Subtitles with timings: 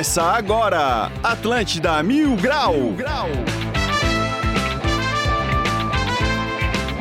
[0.00, 2.92] Começa agora, Atlântida Mil Grau.
[2.92, 3.28] Grau.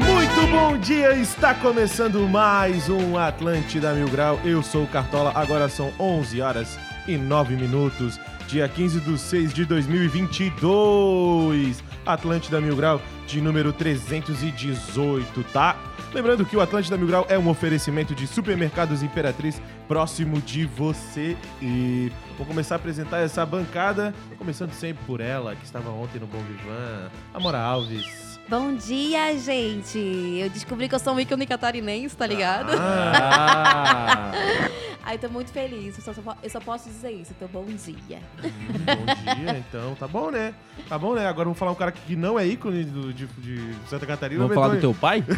[0.05, 4.37] Muito bom dia, está começando mais um Atlântida Mil Grau.
[4.43, 6.77] Eu sou o Cartola, agora são 11 horas
[7.07, 11.81] e 9 minutos, dia 15 de 6 de 2022.
[12.05, 15.77] Atlântida Mil Grau de número 318, tá?
[16.13, 21.37] Lembrando que o Atlântida Mil Grau é um oferecimento de supermercados Imperatriz próximo de você.
[21.61, 26.25] E vou começar a apresentar essa bancada, começando sempre por ela, que estava ontem no
[26.25, 28.28] Bom Vivan, Amora Alves.
[28.49, 29.99] Bom dia, gente!
[30.41, 32.71] Eu descobri que eu sou um ícone catarinense, tá ligado?
[32.79, 34.31] Ah,
[35.05, 35.97] Aí tô muito feliz.
[35.97, 37.31] Eu só, eu só posso dizer isso.
[37.35, 38.19] Então, bom dia.
[38.41, 39.05] bom
[39.35, 39.95] dia, então.
[39.95, 40.53] Tá bom, né?
[40.87, 41.25] Tá bom, né?
[41.27, 44.41] Agora vamos falar um cara que não é ícone do- de, de Santa Catarina.
[44.41, 45.23] Vamos falar do teu pai?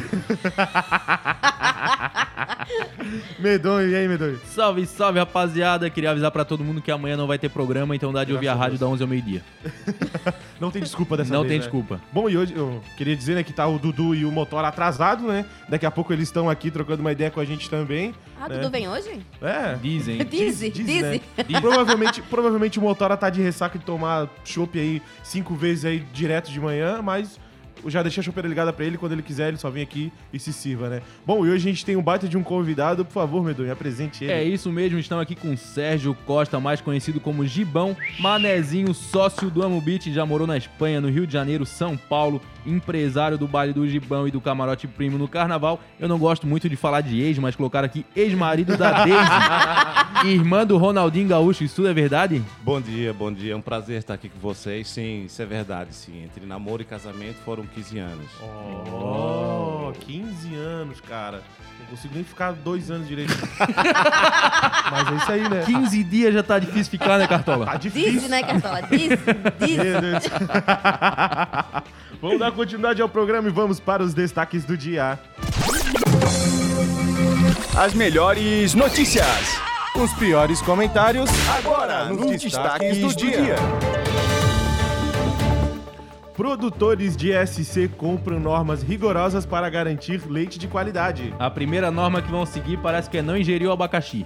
[3.40, 4.40] Medonho, e aí, Medonho?
[4.46, 5.90] salve, salve, rapaziada.
[5.90, 8.48] Queria avisar pra todo mundo que amanhã não vai ter programa, então dá de ouvir
[8.50, 9.42] a Graças rádio da 11 ao meio-dia.
[10.60, 11.64] Não tem desculpa dessa Não vez, tem né?
[11.64, 12.00] desculpa.
[12.14, 15.28] Bom, e hoje eu queria dizer né, que tá o Dudu e o Motor atrasado,
[15.28, 15.44] né?
[15.68, 18.14] Daqui a pouco eles estão aqui trocando uma ideia com a gente também.
[18.40, 18.58] Ah, né?
[18.58, 19.20] Dudu vem hoje?
[19.42, 19.74] É.
[19.82, 20.20] Dizem.
[20.24, 21.02] Dize, diz, dize.
[21.02, 21.20] né?
[21.60, 26.52] provavelmente, provavelmente o Motora tá de ressaca de tomar chopp aí cinco vezes aí direto
[26.52, 27.40] de manhã, mas
[27.84, 30.12] eu já deixei a chopeira ligada pra ele, quando ele quiser ele só vem aqui
[30.32, 31.02] e se sirva, né?
[31.26, 34.24] Bom, e hoje a gente tem um baita de um convidado, por favor, Medonho, apresente
[34.24, 34.34] ele.
[34.34, 39.64] É isso mesmo, estamos aqui com Sérgio Costa, mais conhecido como Gibão, manezinho, sócio do
[39.64, 43.74] Amo Beach, já morou na Espanha, no Rio de Janeiro, São Paulo, empresário do baile
[43.74, 45.80] do Gibão e do Camarote Primo no Carnaval.
[46.00, 50.66] Eu não gosto muito de falar de ex, mas colocaram aqui ex-marido da Daisy, irmã
[50.66, 52.42] do Ronaldinho Gaúcho, isso tudo é verdade?
[52.64, 53.54] Bom dia, bom dia.
[53.54, 54.88] É um prazer estar aqui com vocês.
[54.88, 56.24] Sim, isso é verdade, sim.
[56.24, 58.28] Entre namoro e casamento foram 15 anos.
[58.42, 61.42] Oh, 15 anos, cara.
[61.80, 63.34] Não consigo nem ficar dois anos direito.
[64.92, 65.64] Mas é isso aí, né?
[65.66, 67.78] 15 dias já tá difícil ficar, né, Tá Cartola?
[67.78, 68.12] difícil.
[68.14, 68.82] Dize, né, Cartola?
[68.84, 69.18] Dize,
[69.60, 70.32] dize.
[72.22, 75.18] Vamos dar continuidade ao programa e vamos para os destaques do dia.
[77.76, 79.60] As melhores notícias.
[79.96, 83.56] Os piores comentários Agora, nos destaques do dia.
[86.42, 91.32] Produtores de SC compram normas rigorosas para garantir leite de qualidade.
[91.38, 94.26] A primeira norma que vão seguir parece que é não ingerir o abacaxi.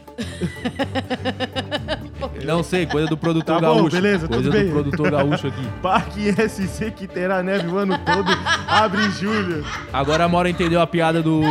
[2.46, 3.98] não sei, coisa do produtor Tá bom, gaúcho.
[3.98, 4.72] beleza, coisa tudo do bem.
[4.72, 5.68] produtor gaúcho aqui.
[5.84, 8.32] Parque SC que terá neve o ano todo
[8.66, 9.66] abre em julho.
[9.92, 11.42] Agora a Mora entendeu a piada do,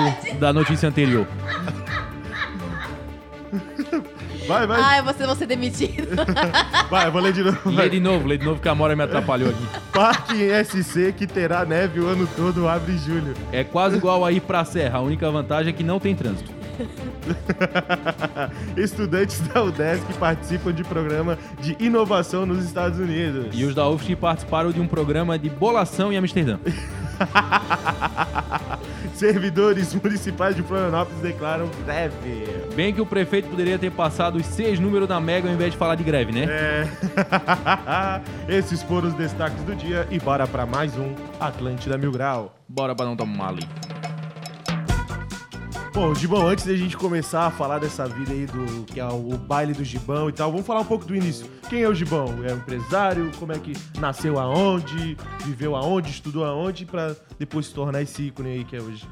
[0.41, 1.27] da notícia anterior.
[4.47, 6.09] Vai, vai, Ai, você vai ser demitido.
[6.91, 7.71] vai, eu vou ler de novo.
[7.71, 7.91] Lê vai.
[7.91, 9.67] de novo, lê de novo que a Mora me atrapalhou aqui.
[9.93, 13.35] Parque SC que terá neve o ano todo abre em julho.
[13.53, 16.53] É quase igual a ir pra serra, a única vantagem é que não tem trânsito.
[18.77, 23.47] Estudantes da UDESC participam de programa de inovação nos Estados Unidos.
[23.53, 26.59] E os da UFSC participaram de um programa de bolação em Amsterdã.
[29.15, 32.47] Servidores municipais de Florianópolis declaram greve.
[32.75, 35.79] Bem que o prefeito poderia ter passado os seis números da Mega ao invés de
[35.79, 36.47] falar de greve, né?
[36.51, 36.89] É.
[38.59, 42.55] Esses foram os destaques do dia e bora pra mais um Atlântida Mil Grau.
[42.69, 43.63] Bora pra não tomar ali.
[45.95, 49.39] Bom, Gibão, antes da gente começar a falar dessa vida aí do que é o
[49.39, 51.49] baile do Gibão e tal, vamos falar um pouco do início.
[51.71, 52.45] Quem é o Gibão?
[52.45, 53.31] É um empresário?
[53.39, 55.17] Como é que nasceu aonde?
[55.45, 56.11] Viveu aonde?
[56.11, 56.85] Estudou aonde?
[56.85, 59.09] Pra depois se tornar esse ícone aí que é hoje.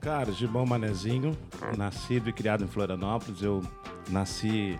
[0.00, 1.38] Cara, Gibão Manezinho,
[1.78, 3.40] nascido e criado em Florianópolis.
[3.40, 3.62] Eu
[4.08, 4.76] nasci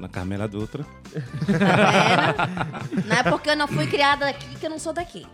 [0.00, 0.84] na Carmela Dutra.
[3.06, 5.26] Não é porque eu não fui criada aqui que eu não sou daqui.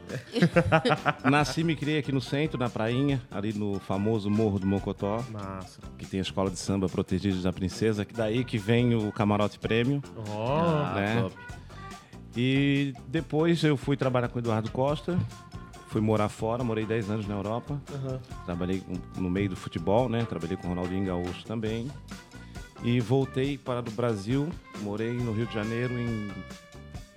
[1.24, 5.24] Nasci e me criei aqui no centro, na prainha, ali no famoso Morro do Mocotó,
[5.30, 5.80] Massa.
[5.96, 9.58] que tem a escola de samba Protegidos da Princesa, que daí que vem o Camarote
[9.58, 10.02] Prêmio.
[10.30, 11.22] Ó, né?
[11.22, 11.36] top.
[12.36, 15.18] E depois eu fui trabalhar com o Eduardo Costa,
[15.88, 17.80] fui morar fora, morei 10 anos na Europa.
[17.94, 18.20] Aham.
[18.44, 18.82] Trabalhei
[19.16, 20.26] no meio do futebol, né?
[20.28, 21.90] Trabalhei com o Ronaldinho Gaúcho também.
[22.82, 24.48] E voltei para o Brasil,
[24.80, 26.30] morei no Rio de Janeiro em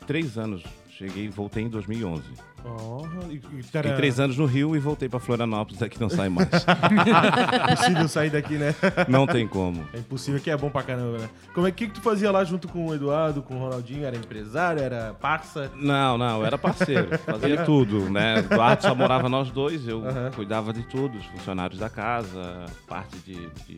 [0.08, 0.64] três anos.
[0.90, 2.24] Cheguei e voltei em 2011.
[2.66, 6.50] Ó, e, Fiquei três anos no Rio e voltei para Florianópolis, daqui não sai mais.
[7.72, 8.76] impossível sair daqui, né?
[9.08, 9.88] não tem como.
[9.94, 11.30] É impossível, que é bom pra caramba, né?
[11.54, 14.06] Como é que, que tu fazia lá junto com o Eduardo, com o Ronaldinho?
[14.06, 15.72] Era empresário, era parça?
[15.76, 18.40] Não, não, era parceiro, fazia tudo, né?
[18.40, 20.04] Eduardo só morava nós dois, eu
[20.36, 23.50] cuidava de tudo, os funcionários da casa, parte de.
[23.68, 23.78] de,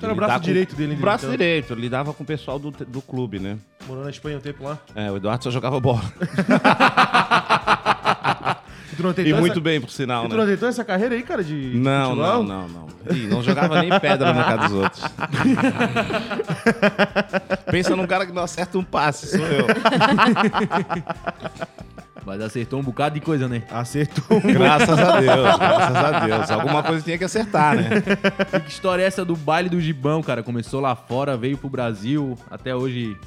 [0.00, 1.36] era o braço com- direito dele, o braço então.
[1.36, 3.58] direito, lidava com o pessoal do, do clube, né?
[3.86, 4.78] Morou na Espanha um tempo lá?
[4.94, 6.02] É, o Eduardo só jogava bola.
[8.92, 9.60] E tu E muito essa...
[9.60, 10.44] bem, por sinal, E tu né?
[10.44, 12.42] tentou essa carreira aí, cara, de Não, futebol?
[12.44, 12.86] não, não, não.
[13.16, 15.02] Ih, não jogava nem pedra na casa dos outros.
[17.70, 19.66] Pensa num cara que não acerta um passe, sou eu.
[22.32, 23.62] Mas acertou um bocado de coisa, né?
[23.70, 24.40] Acertou.
[24.40, 26.50] Graças a Deus, graças a Deus.
[26.50, 27.90] Alguma coisa tinha que acertar, né?
[28.54, 30.42] E que história é essa do baile do gibão, cara?
[30.42, 33.18] Começou lá fora, veio pro Brasil, até hoje.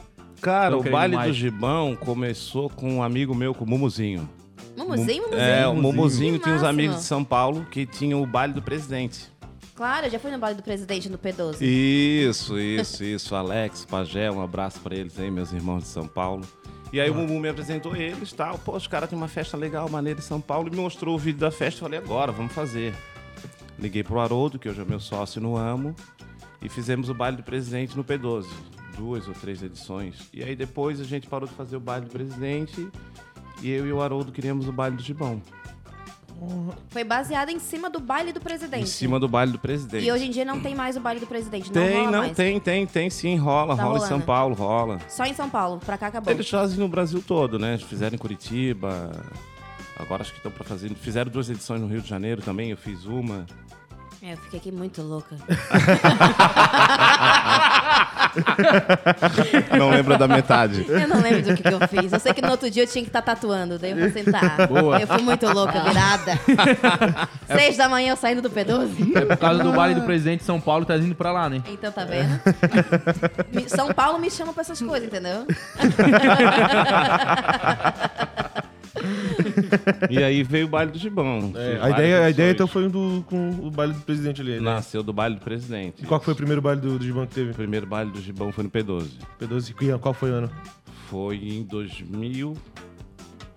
[0.42, 1.30] Cara, o baile mais.
[1.30, 4.28] do Gibão começou com um amigo meu, com o Mumuzinho.
[4.76, 5.40] Mumuzinho, mumuzinho.
[5.40, 9.32] É, o Mumuzinho tinha uns amigos de São Paulo que tinham o baile do presidente.
[9.76, 11.62] Claro, eu já fui no baile do presidente no P12.
[11.62, 13.36] Isso, isso, isso.
[13.36, 16.42] Alex, Pagé, um abraço pra eles aí, meus irmãos de São Paulo.
[16.96, 18.58] E aí o Mumu me apresentou eles e tal.
[18.58, 20.70] Pô, os caras têm uma festa legal, maneira em São Paulo.
[20.70, 21.82] E me mostrou o vídeo da festa.
[21.82, 22.96] Falei, agora, vamos fazer.
[23.78, 25.94] Liguei pro Haroldo, que hoje é meu sócio no Amo.
[26.62, 28.46] E fizemos o baile do presidente no P12.
[28.96, 30.30] Duas ou três edições.
[30.34, 32.90] E aí depois a gente parou de fazer o baile do presidente.
[33.62, 35.42] E eu e o Haroldo queríamos o baile do Gibão.
[36.90, 38.84] Foi baseado em cima do baile do presidente.
[38.84, 40.06] Em cima do baile do presidente.
[40.06, 41.68] E hoje em dia não tem mais o baile do presidente.
[41.68, 42.36] Não Tem, rola não, mais.
[42.36, 44.26] tem, tem, tem sim, rola, Tá rola em São rolando.
[44.26, 45.00] Paulo, rola.
[45.10, 46.32] Só em São Paulo, pra cá acabou.
[46.34, 47.78] Eles fazem no Brasil todo, né?
[47.78, 49.12] Fizeram em Curitiba,
[49.98, 50.94] agora acho que estão para fazer.
[50.96, 53.46] Fizeram duas edições no Rio de Janeiro também, eu fiz uma.
[54.22, 55.36] É, eu fiquei aqui muito louca.
[59.78, 60.86] Não lembro da metade.
[60.88, 62.12] Eu não lembro do que, que eu fiz.
[62.14, 64.68] Eu sei que no outro dia eu tinha que estar tatuando, daí eu vou sentar.
[64.68, 65.00] Boa.
[65.00, 66.40] Eu fui muito louca, virada.
[67.48, 69.16] Seis da manhã eu saindo do P12.
[69.16, 71.62] É por causa do baile do presidente de São Paulo, tá indo pra lá, né?
[71.68, 72.40] Então tá vendo?
[73.52, 75.46] Me- São Paulo me chama pra essas coisas, entendeu?
[80.10, 81.52] E aí veio o baile do Gibão.
[81.56, 84.54] É, a ideia, a ideia então foi do, com o baile do presidente ali.
[84.54, 84.60] Né?
[84.60, 86.04] Nasceu do baile do presidente.
[86.04, 87.52] E qual foi o primeiro baile do, do Gibão que teve?
[87.52, 89.08] O primeiro baile do Gibão foi no P12.
[89.40, 90.52] P12, que- qual foi o ano?
[91.10, 92.56] Foi em 2000,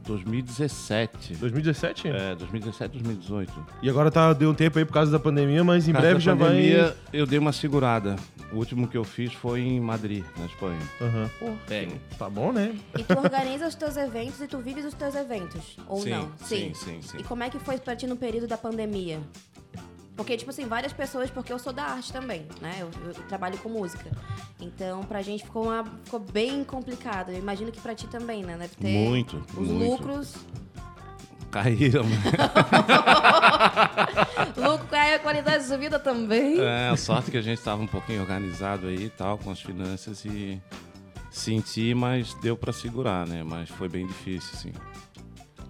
[0.07, 1.35] 2017.
[1.37, 2.09] 2017?
[2.09, 3.53] É, 2017, 2018.
[3.83, 6.35] E agora tá, deu um tempo aí por causa da pandemia, mas em breve já
[6.37, 8.17] pandemia, eu dei uma segurada.
[8.53, 10.81] O último que eu fiz foi em Madrid, na Espanha.
[11.01, 11.31] Aham.
[11.67, 11.97] Pega.
[12.19, 12.75] Tá bom, né?
[12.99, 15.77] E tu organiza os teus eventos e tu vives os teus eventos.
[15.87, 16.33] Ou Sim, não?
[16.39, 17.19] sim, sim, sim.
[17.19, 19.21] E como é que foi pra ti no período da pandemia?
[20.17, 22.79] Porque, tipo assim, várias pessoas, porque eu sou da arte também, né?
[22.81, 24.11] Eu, eu trabalho com música.
[24.61, 27.31] Então, pra gente ficou, uma, ficou bem complicado.
[27.31, 28.57] Eu imagino que pra ti também, né?
[28.59, 29.91] Deve ter Muito, os muito.
[30.03, 30.35] lucros.
[31.51, 32.05] Caíram.
[34.57, 36.61] lucro caiu, a qualidade de vida também.
[36.61, 39.61] É, a sorte que a gente estava um pouquinho organizado aí e tal, com as
[39.61, 40.61] finanças e
[41.31, 43.43] senti, mas deu para segurar, né?
[43.43, 44.73] Mas foi bem difícil, sim.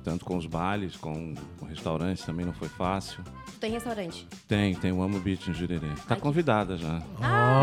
[0.09, 3.23] Tanto com os bailes, com, com restaurantes também não foi fácil.
[3.47, 4.27] Tu tem restaurante.
[4.49, 5.89] Tem, tem o Amo Beach em Jurerê.
[6.07, 7.03] Tá Ai, convidada já.
[7.21, 7.59] Ah,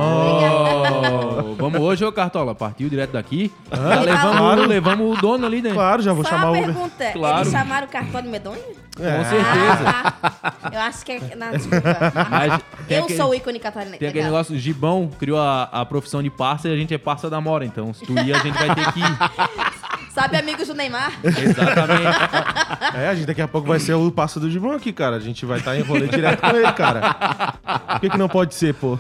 [1.47, 2.53] Oh, vamos hoje, ô Cartola.
[2.53, 3.51] Partiu direto daqui.
[3.71, 4.65] Ele levamos, falou.
[4.67, 5.71] levamos o dono ali, né?
[5.71, 6.73] Claro, já vou Só chamar uma o Uber.
[6.73, 7.11] pergunta.
[7.13, 7.39] Claro.
[7.41, 8.61] Eles chamaram o cartão medonho?
[8.95, 9.89] Com certeza.
[9.89, 10.53] Ah, tá.
[10.71, 11.35] Eu acho que é...
[11.35, 11.83] Não, desculpa.
[12.29, 13.99] Mas Eu aquele- sou o ícone catarinense.
[13.99, 17.29] Tem aquele negócio, Gibão criou a, a profissão de parça e a gente é parça
[17.29, 17.65] da Mora.
[17.65, 19.05] Então, se tu ir, a gente vai ter que ir.
[20.15, 21.11] Sabe amigos do Neymar?
[21.21, 22.95] Exatamente.
[22.95, 25.17] É, a gente daqui a pouco vai ser o passo do Gibão aqui, cara.
[25.17, 27.57] A gente vai estar em rolê direto com ele, cara.
[27.89, 28.97] Por que, que não pode ser, pô?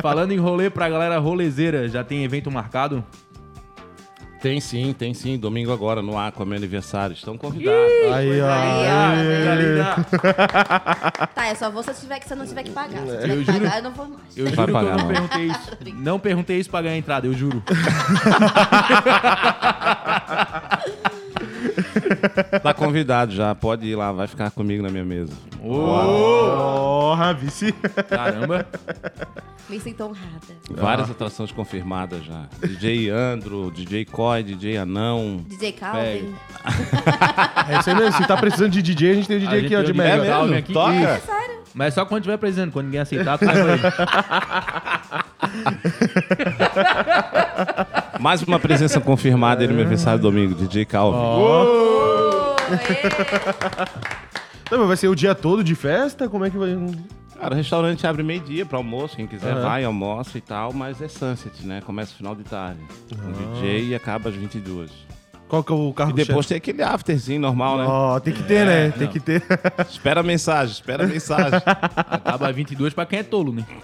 [0.00, 3.04] Falando em rolê pra galera rolezeira, já tem evento marcado?
[4.40, 5.36] Tem sim, tem sim.
[5.38, 7.12] Domingo agora no Aqua, meu aniversário.
[7.14, 7.92] Estão convidados.
[8.14, 8.48] Aí, ó.
[8.48, 9.00] Aí, ó.
[9.52, 11.26] Aí.
[11.34, 13.02] Tá, é só vou se, tiver que, se eu não tiver que pagar.
[13.02, 14.36] Se eu tiver Eu que juro- pagar, eu não vou mais.
[14.36, 15.08] Eu Vai juro que eu pagar, não não.
[15.28, 15.60] perguntei isso.
[15.96, 17.62] Não perguntei isso pra ganhar entrada, eu juro.
[22.62, 25.32] Tá convidado já, pode ir lá, vai ficar comigo na minha mesa.
[25.60, 27.72] Porra, vice.
[28.08, 28.66] Caramba.
[29.68, 30.40] Me sinto honrada.
[30.68, 32.48] Várias atrações confirmadas já.
[32.60, 35.44] DJ Andro, DJ Coy, DJ Anão.
[35.46, 36.34] DJ Calvin.
[37.68, 38.12] É isso aí mesmo.
[38.20, 40.26] Se tá precisando de DJ, a gente tem o DJ A aqui, ó, de mega.
[40.26, 40.72] Calvin aqui.
[40.72, 40.92] Toca?
[40.92, 41.60] É sério?
[41.72, 43.80] Mas só quando tiver precisando, quando ninguém aceitar, tu ele.
[48.20, 51.18] Mais uma presença confirmada no meu aniversário domingo, DJ Calvin.
[51.18, 52.80] Ê.
[54.70, 56.28] Não, mas vai ser o dia todo de festa?
[56.28, 56.76] Como é que vai...
[57.40, 59.62] Cara, o restaurante abre meio-dia para almoço, quem quiser Aham.
[59.62, 61.80] vai, almoça e tal, mas é sunset, né?
[61.80, 62.80] Começa no final de tarde.
[63.08, 64.90] Com DJ e acaba às 22.
[65.50, 67.84] Qual que é o carro E depois tem aquele afterzinho normal, né?
[67.84, 68.92] Ó, tem que ter, né?
[68.92, 69.12] Tem não.
[69.12, 69.42] que ter.
[69.90, 71.58] Espera a mensagem, espera a mensagem.
[71.66, 73.66] Acaba 22 pra quem é tolo, né?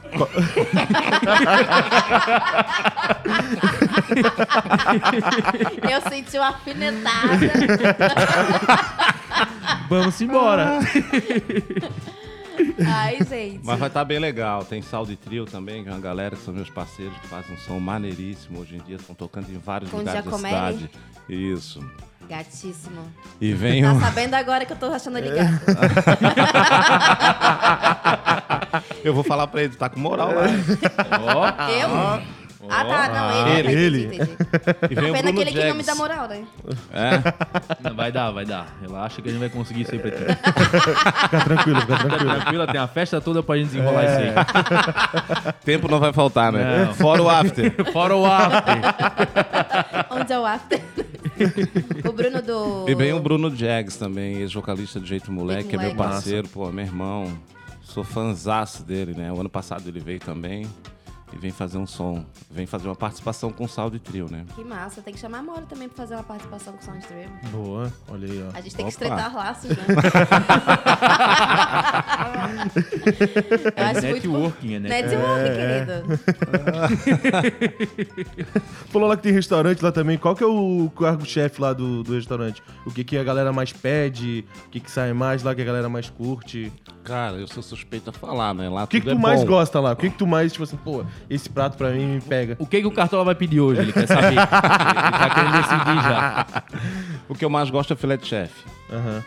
[5.91, 7.51] Eu senti uma alfinetada.
[9.89, 10.79] Vamos embora.
[12.85, 13.61] Ai, gente.
[13.65, 14.65] Mas vai estar bem legal.
[14.65, 17.55] Tem Sal de Trio também, que é uma galera que são meus parceiros, que fazem
[17.55, 18.61] um som maneiríssimo.
[18.61, 20.79] Hoje em dia estão tocando em vários Com lugares da Giacomelli.
[20.79, 20.91] cidade.
[21.29, 21.81] Isso.
[22.29, 23.01] Gatíssimo.
[23.41, 24.01] E vem Tá um...
[24.01, 25.65] sabendo agora que eu tô achando ele gato.
[29.05, 30.47] Eu vou falar pra ele, tá com moral lá.
[31.35, 31.89] Ó, Eu?
[32.69, 33.09] Ah, tá.
[33.09, 33.73] Não, ele.
[33.73, 34.05] ele.
[34.07, 34.37] Entendi, entendi.
[34.91, 35.87] E vem o Pena que não me Jags.
[35.87, 36.45] dá moral, né?
[36.93, 37.11] É,
[37.89, 38.77] não, vai dar, vai dar.
[38.81, 40.17] Relaxa que a gente vai conseguir isso aí pra ti.
[41.27, 42.35] Fica tranquilo, fica Fica tranquilo.
[42.35, 45.53] tranquila, tem a festa toda pra gente desenrolar isso aí.
[45.65, 46.87] tempo não vai faltar, né?
[46.87, 46.95] Não.
[46.95, 47.93] Fora o after.
[47.93, 48.77] Fora o after.
[50.11, 50.81] Onde é o after?
[52.09, 52.85] o Bruno do.
[52.89, 56.85] E vem o Bruno Jags também, ex-vocalista de Jeito Moleque, é meu parceiro, pô, meu
[56.85, 57.37] irmão.
[57.83, 59.33] Sou fãzaço dele, né?
[59.33, 60.67] O ano passado ele veio também
[61.33, 62.25] e vem fazer um som.
[62.51, 64.45] Vem fazer uma participação com e Trio, né?
[64.55, 65.03] Que massa.
[65.03, 67.29] Tem que chamar a Mora também pra fazer uma participação com o Sound Stream.
[67.51, 68.51] Boa, olha aí, ó.
[68.57, 69.05] A gente tem que Opa.
[69.05, 69.77] estreitar laços, né?
[73.77, 76.17] É networking, é Networking, networking.
[77.17, 78.57] querido.
[78.89, 80.19] Falou lá que tem restaurante lá também.
[80.19, 82.63] Qual que é o cargo-chefe lá do, do restaurante?
[82.87, 84.45] O que, que a galera mais pede?
[84.67, 86.73] O que, que sai mais lá que a galera mais curte?
[87.05, 88.69] Cara, eu sou suspeito a falar, né?
[88.69, 89.47] Lá O que, que tu é mais bom.
[89.47, 89.93] gosta lá?
[89.93, 92.57] O que, que tu mais, tipo assim, pô, esse prato pra mim me pega?
[92.59, 93.81] O que, que o Cartola vai pedir hoje?
[93.81, 94.27] Ele quer saber.
[94.33, 96.47] Ele, tá querendo decidir já.
[97.29, 98.65] O que eu mais gosto é filé de chefe.
[98.91, 99.23] Aham.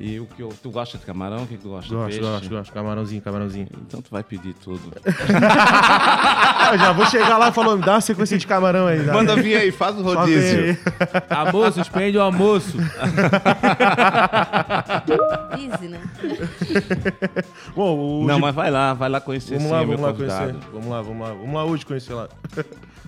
[0.00, 0.48] E o que eu...
[0.62, 1.42] Tu gosta de camarão?
[1.42, 1.94] O que que tu gosta?
[1.94, 2.20] Gosto, Peixe?
[2.20, 2.72] gosto, gosto.
[2.72, 3.68] Camarãozinho, camarãozinho.
[3.86, 4.80] Então tu vai pedir tudo.
[6.72, 9.02] Eu já vou chegar lá e falar, me dá uma sequência de camarão aí.
[9.02, 9.12] dá.
[9.12, 10.78] Manda vir aí, faz o rodízio.
[11.28, 12.78] Almoço, expende o almoço.
[15.58, 16.00] Easy, né?
[17.76, 20.02] Bom, o Não, mas vai lá, vai lá conhecer Vamos sim, lá, é meu vamos
[20.02, 20.52] lá convidado.
[20.52, 20.70] conhecer.
[20.72, 21.34] Vamos lá, vamos lá.
[21.34, 22.28] Vamos lá hoje conhecer lá.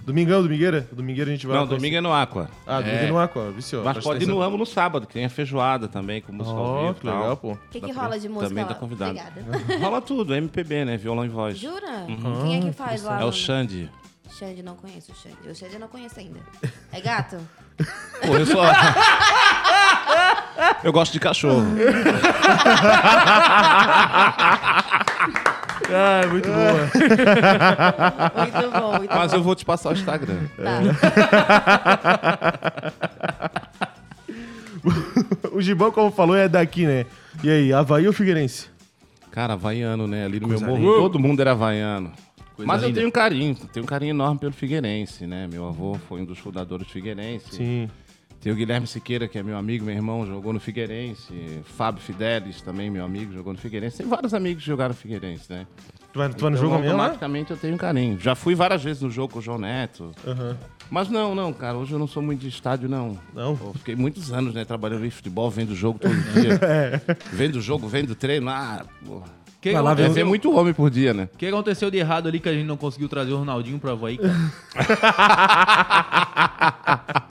[0.05, 0.89] Domingão, domingueira?
[0.93, 2.51] Domingueira a gente vai Não, domingo é no Aqua.
[2.67, 3.07] Ah, domingo É.
[3.09, 3.85] no Aqua, viciou.
[3.85, 4.39] Mas presta pode ir atenção.
[4.41, 6.95] no Amo no sábado, que tem a feijoada também, com música ao Ó, vivo.
[7.01, 7.53] que legal, pô.
[7.53, 8.69] O que, que rola de música Também lá?
[8.71, 9.19] tá convidado.
[9.19, 9.79] Obrigada.
[9.79, 10.97] Rola tudo, MPB, né?
[10.97, 11.57] Violão e voz.
[11.59, 12.07] Jura?
[12.43, 13.21] Quem é que faz lá?
[13.21, 13.89] É o Xande.
[14.31, 15.37] Xande, não conheço o Xande.
[15.49, 16.41] O Xande eu não conheço ainda.
[16.93, 17.37] É gato?
[18.27, 18.63] Pô, eu só...
[20.85, 21.65] eu gosto de cachorro.
[25.95, 26.91] Ah, muito boa.
[28.39, 29.37] Muito bom, muito Mas bom.
[29.39, 30.39] eu vou te passar o Instagram.
[30.57, 30.81] Tá.
[35.53, 37.05] o Gibão, como falou, é daqui, né?
[37.43, 38.69] E aí, Havaí ou Figueirense?
[39.31, 40.25] Cara, havaiano, né?
[40.25, 41.01] Ali no Coisa meu morro, linda.
[41.03, 42.13] todo mundo era havaiano.
[42.57, 42.99] Coisa Mas eu linda.
[43.01, 45.49] tenho um carinho, tenho um carinho enorme pelo Figueirense, né?
[45.51, 47.55] Meu avô foi um dos fundadores do Figueirense.
[47.57, 47.91] Sim.
[48.41, 51.33] Tem o Guilherme Siqueira, que é meu amigo, meu irmão, jogou no Figueirense.
[51.77, 53.99] Fábio Fidelis, também meu amigo, jogou no Figueirense.
[53.99, 55.65] Tem vários amigos que jogaram no Figueirense, né?
[56.13, 56.91] Tu vai, tu vai no Então, jogo lá?
[56.91, 58.19] automaticamente eu tenho um carinho.
[58.21, 60.11] Já fui várias vezes no jogo com o João Neto.
[60.27, 60.59] Aham.
[60.91, 63.17] Mas não, não, cara, hoje eu não sou muito de estádio, não.
[63.33, 63.53] Não?
[63.53, 66.61] Eu fiquei muitos anos, né, trabalhando em futebol, vendo jogo todo dia.
[67.33, 68.51] Vendo jogo, vendo treino.
[68.51, 69.27] Ah, porra.
[69.63, 71.29] Que, Vai lá É ver aconteceu- muito homem por dia, né?
[71.33, 73.93] o que aconteceu de errado ali que a gente não conseguiu trazer o Ronaldinho pro
[73.93, 74.35] Havaí, cara?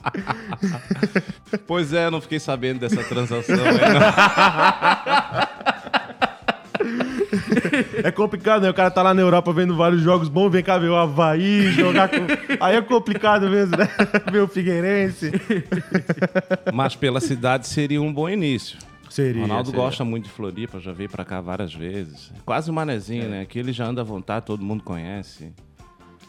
[1.67, 3.55] Pois é, eu não fiquei sabendo dessa transação.
[3.55, 4.01] aí, não.
[8.03, 8.69] É complicado, né?
[8.69, 11.71] O cara tá lá na Europa vendo vários jogos bons, vem cá ver o Havaí,
[11.71, 12.17] jogar com...
[12.59, 13.87] Aí é complicado mesmo, né?
[14.31, 15.31] ver o Figueirense.
[16.73, 18.77] Mas pela cidade seria um bom início.
[19.11, 19.83] Seria, Ronaldo seria.
[19.83, 22.31] gosta muito de Floripa, já veio pra cá várias vezes.
[22.45, 23.41] Quase um manezinho, né?
[23.41, 25.51] Aqui ele já anda à vontade, todo mundo conhece.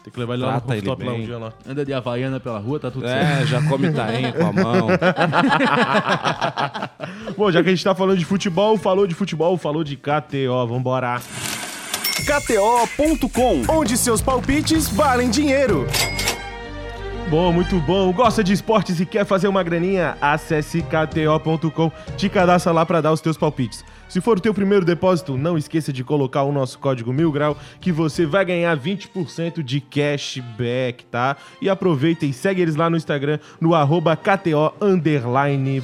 [0.03, 1.53] Tem que levar ele lá no Trata rooftop lá um dia lá.
[1.65, 3.41] Anda de Havaiana pela rua, tá tudo certo.
[3.41, 4.87] É, já come tainha com a mão.
[7.37, 10.67] Bom, já que a gente tá falando de futebol, falou de futebol, falou de KTO,
[10.67, 11.21] vambora.
[12.25, 15.87] KTO.com, onde seus palpites valem dinheiro.
[17.33, 18.13] Bom, muito bom.
[18.13, 20.15] Gosta de esportes e quer fazer uma graninha?
[20.21, 23.83] Acesse kto.com, te cadastra lá para dar os teus palpites.
[24.07, 27.57] Se for o teu primeiro depósito, não esqueça de colocar o nosso código Mil Grau,
[27.81, 31.35] que você vai ganhar 20% de cashback, tá?
[31.59, 34.71] E aproveita e segue eles lá no Instagram, no arroba KTO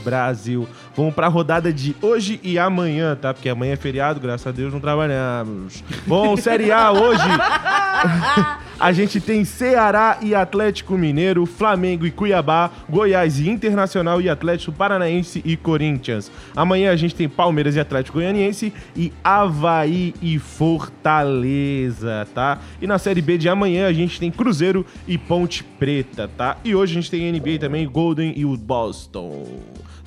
[0.03, 0.69] Brasil.
[0.95, 3.33] Vamos pra rodada de hoje e amanhã, tá?
[3.33, 5.83] Porque amanhã é feriado, graças a Deus não trabalhamos.
[6.05, 7.23] Bom, Série A hoje...
[8.79, 14.71] A gente tem Ceará e Atlético Mineiro, Flamengo e Cuiabá, Goiás e Internacional e Atlético
[14.71, 16.31] Paranaense e Corinthians.
[16.55, 22.59] Amanhã a gente tem Palmeiras e Atlético Goianiense e Havaí e Fortaleza, tá?
[22.81, 26.55] E na Série B de amanhã a gente tem Cruzeiro e Ponte Preta, tá?
[26.63, 29.45] E hoje a gente tem NBA também, Golden e o Boston.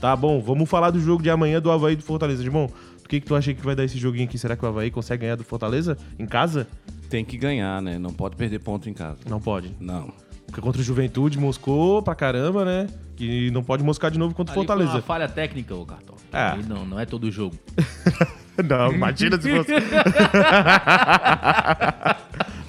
[0.01, 2.69] Tá bom, vamos falar do jogo de amanhã do Havaí e do Fortaleza, bom.
[3.03, 4.39] Por que, que tu acha que vai dar esse joguinho aqui?
[4.39, 6.67] Será que o Havaí consegue ganhar do Fortaleza em casa?
[7.13, 7.99] Tem que ganhar, né?
[7.99, 9.19] Não pode perder ponto em casa.
[9.29, 9.77] Não pode.
[9.79, 10.11] Não.
[10.47, 12.87] Porque contra o Juventude moscou pra caramba, né?
[13.15, 14.93] Que não pode moscar de novo contra o foi Fortaleza.
[14.93, 16.15] uma falha técnica, ô Cartão.
[16.33, 16.53] É.
[16.53, 17.55] Aí Não, não é todo jogo.
[18.67, 19.73] Não, imagina se fosse.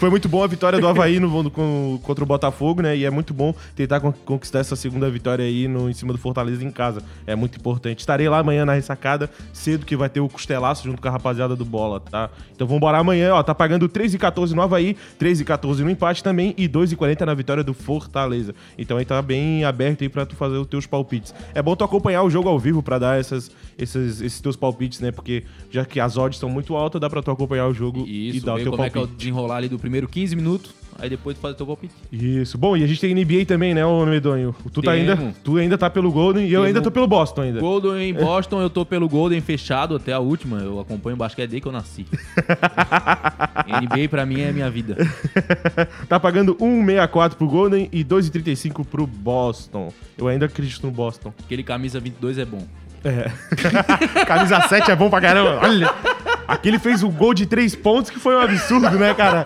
[0.03, 2.98] Foi muito bom a vitória do Havaí no, com- contra o Botafogo, né?
[2.98, 6.19] E é muito bom tentar con- conquistar essa segunda vitória aí no, em cima do
[6.19, 7.01] Fortaleza em casa.
[7.25, 8.00] É muito importante.
[8.00, 11.55] Estarei lá amanhã na ressacada, cedo que vai ter o costelaço junto com a rapaziada
[11.55, 12.29] do Bola, tá?
[12.53, 13.41] Então vamos embora amanhã, ó.
[13.41, 18.53] Tá pagando 3,14 no Havaí, 3,14 no empate também e 2,40 na vitória do Fortaleza.
[18.77, 21.33] Então aí tá bem aberto aí pra tu fazer os teus palpites.
[21.55, 25.00] É bom tu acompanhar o jogo ao vivo pra dar essas, esses, esses teus palpites,
[25.00, 25.12] né?
[25.12, 28.30] Porque já que as odds estão muito altas, dá pra tu acompanhar o jogo e
[28.30, 29.18] Isso, dar o teu como é que é o palpite.
[29.20, 31.94] desenrolar ali do primeiro 15 minutos, aí depois tu faz o teu palpite.
[32.12, 32.58] Isso.
[32.58, 34.56] Bom, e a gente tem NBA também, né, ô Medonho?
[34.72, 36.68] Tu, tá ainda, tu ainda tá pelo Golden e eu Temos.
[36.68, 37.60] ainda tô pelo Boston ainda.
[37.60, 40.60] Golden em Boston, eu tô pelo Golden fechado até a última.
[40.60, 42.06] Eu acompanho basquete desde que eu nasci.
[43.68, 44.98] NBA pra mim é minha vida.
[46.08, 49.92] tá pagando 1,64 pro Golden e 2,35 pro Boston.
[50.18, 51.34] Eu ainda acredito no Boston.
[51.44, 52.65] Aquele camisa 22 é bom.
[53.03, 53.31] É.
[54.25, 55.60] Camisa 7 é bom pra caramba.
[55.62, 55.93] Olha.
[56.48, 59.43] Aquele fez o gol de 3 pontos que foi um absurdo, né, cara?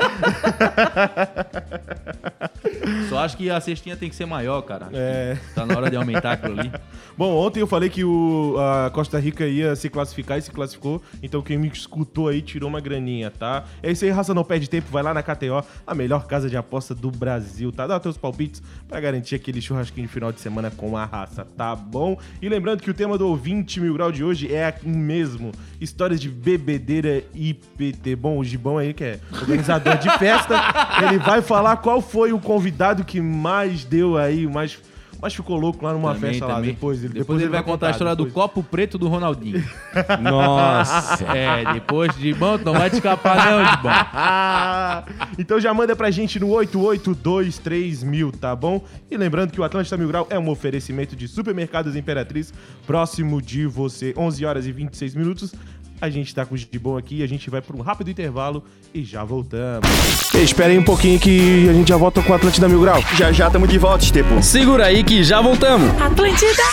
[3.10, 4.88] Só acho que a cestinha tem que ser maior, cara.
[4.94, 5.38] É.
[5.54, 6.72] Tá na hora de aumentar aquilo ali.
[7.18, 11.02] Bom, ontem eu falei que o, a Costa Rica ia se classificar e se classificou.
[11.24, 13.64] Então quem me escutou aí tirou uma graninha, tá?
[13.82, 14.92] É isso aí, raça, não perde tempo.
[14.92, 17.88] Vai lá na KTO, a melhor casa de aposta do Brasil, tá?
[17.88, 21.76] Dá teus palpites pra garantir aquele churrasquinho de final de semana com a raça, tá
[21.76, 22.20] bom?
[22.40, 26.20] E lembrando que o tema do 20 mil grau de hoje é aqui mesmo: histórias
[26.20, 28.16] de bebedeira e PT.
[28.16, 30.54] Bom, o Gibão aí, que é organizador de festa,
[31.02, 34.80] ele vai falar qual foi o convidado que mais deu aí, mais.
[35.22, 36.56] Mas ficou louco lá numa Também, festa lá.
[36.56, 36.72] também.
[36.72, 38.34] Depois ele, depois ele vai contar a história do depois.
[38.34, 39.64] copo preto do Ronaldinho.
[40.22, 41.24] Nossa.
[41.36, 43.90] É, depois de bom, não vai te escapar não, de bom.
[43.90, 45.04] Ah,
[45.38, 48.84] então já manda pra gente no 8823mil, tá bom?
[49.10, 52.54] E lembrando que o Atlântida Mil Grau é um oferecimento de Supermercados Imperatriz,
[52.86, 55.54] próximo de você, 11 horas e 26 minutos.
[56.00, 58.64] A gente tá com o Gibão aqui, a gente vai pra um rápido intervalo
[58.94, 59.90] e já voltamos.
[60.34, 63.02] Espera aí um pouquinho que a gente já volta com o Atlântida Mil Grau.
[63.16, 64.42] Já já tamo de volta, Estepo.
[64.44, 65.90] Segura aí que já voltamos.
[66.00, 66.64] Atlântida.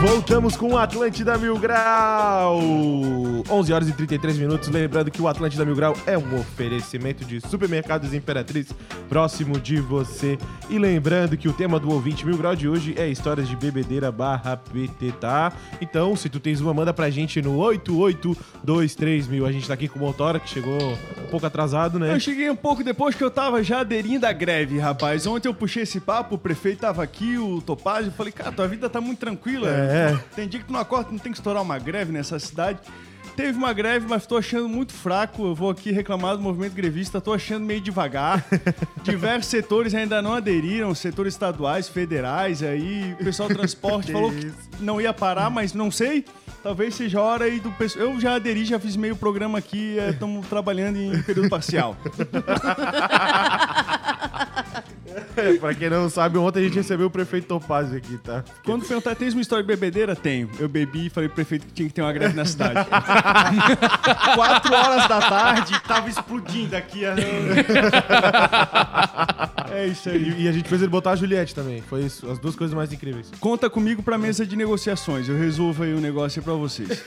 [0.01, 2.59] Voltamos com o Atlântida Mil Grau.
[3.51, 4.71] 11 horas e 33 minutos.
[4.71, 8.69] Lembrando que o Atlântida Mil Grau é um oferecimento de supermercados Imperatriz
[9.11, 10.39] próximo de você.
[10.71, 14.11] E lembrando que o tema do ouvinte Mil Grau de hoje é histórias de bebedeira
[14.11, 15.53] barra PT, tá?
[15.83, 19.45] Então, se tu tens uma, manda pra gente no 8823 mil.
[19.45, 20.79] A gente tá aqui com o Motora, que chegou
[21.23, 22.15] um pouco atrasado, né?
[22.15, 25.27] Eu cheguei um pouco depois que eu tava já aderindo à greve, rapaz.
[25.27, 28.67] Ontem eu puxei esse papo, o prefeito tava aqui, o Topázio, eu falei, cara, tua
[28.67, 29.69] vida tá muito tranquila.
[29.69, 29.89] É.
[30.35, 32.81] Tem dia que tu não acorda, não tem que estourar uma greve nessa cidade.
[33.37, 35.46] Teve uma greve, mas tô achando muito fraco.
[35.46, 38.44] Eu vou aqui reclamar do movimento grevista, tô achando meio devagar.
[39.03, 44.53] Diversos setores ainda não aderiram, setores estaduais, federais, aí o pessoal do transporte falou que
[44.81, 46.24] não ia parar, mas não sei.
[46.62, 48.07] Talvez seja a hora aí do pessoal.
[48.07, 51.96] Eu já aderi, já fiz meio programa aqui, estamos trabalhando em período parcial.
[55.61, 58.44] pra quem não sabe, ontem a gente recebeu o prefeito Topazio aqui, tá?
[58.64, 60.14] Quando perguntar, tens uma história de bebedeira?
[60.16, 60.49] Tenho.
[60.59, 62.87] Eu bebi e falei pro prefeito que tinha que ter uma greve na cidade.
[64.35, 67.05] Quatro horas da tarde, tava explodindo aqui.
[67.05, 67.14] a-
[69.73, 70.35] É isso aí.
[70.37, 71.81] E, e a gente fez ele botar a Juliette também.
[71.83, 73.31] Foi isso, as duas coisas mais incríveis.
[73.38, 75.29] Conta comigo pra mesa de negociações.
[75.29, 77.05] Eu resolvo aí o negócio aí pra vocês.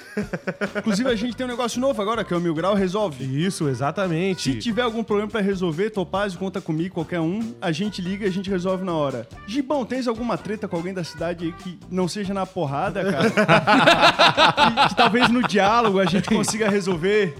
[0.77, 3.23] Inclusive, a gente tem um negócio novo agora, que é o Mil Grau Resolve.
[3.45, 4.53] Isso, exatamente.
[4.53, 7.53] Se tiver algum problema pra resolver, Topazio, conta comigo, qualquer um.
[7.61, 9.27] A gente liga e a gente resolve na hora.
[9.47, 13.29] Gibão, tens alguma treta com alguém da cidade aí que não seja na porrada, cara?
[14.83, 17.35] que, que talvez no diálogo a gente consiga resolver.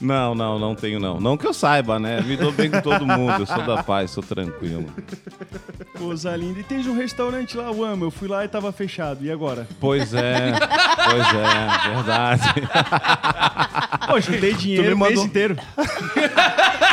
[0.00, 1.20] Não, não, não tenho não.
[1.20, 2.20] Não que eu saiba, né?
[2.20, 3.40] Me dou bem com todo mundo.
[3.40, 4.86] Eu sou da paz, sou tranquilo.
[5.98, 6.60] Coisa linda.
[6.60, 8.04] E tens um restaurante lá, o Ama.
[8.04, 9.24] Eu fui lá e tava fechado.
[9.24, 9.66] E agora?
[9.80, 10.52] Pois é,
[11.10, 12.42] pois é, verdade.
[14.06, 15.56] Poxa, eu dei dinheiro o mês inteiro.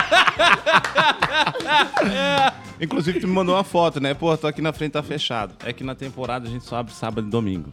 [2.81, 4.13] Inclusive, tu me mandou uma foto, né?
[4.13, 5.53] Pô, tô aqui na frente, tá fechado.
[5.63, 7.71] É que na temporada a gente só abre sábado e domingo.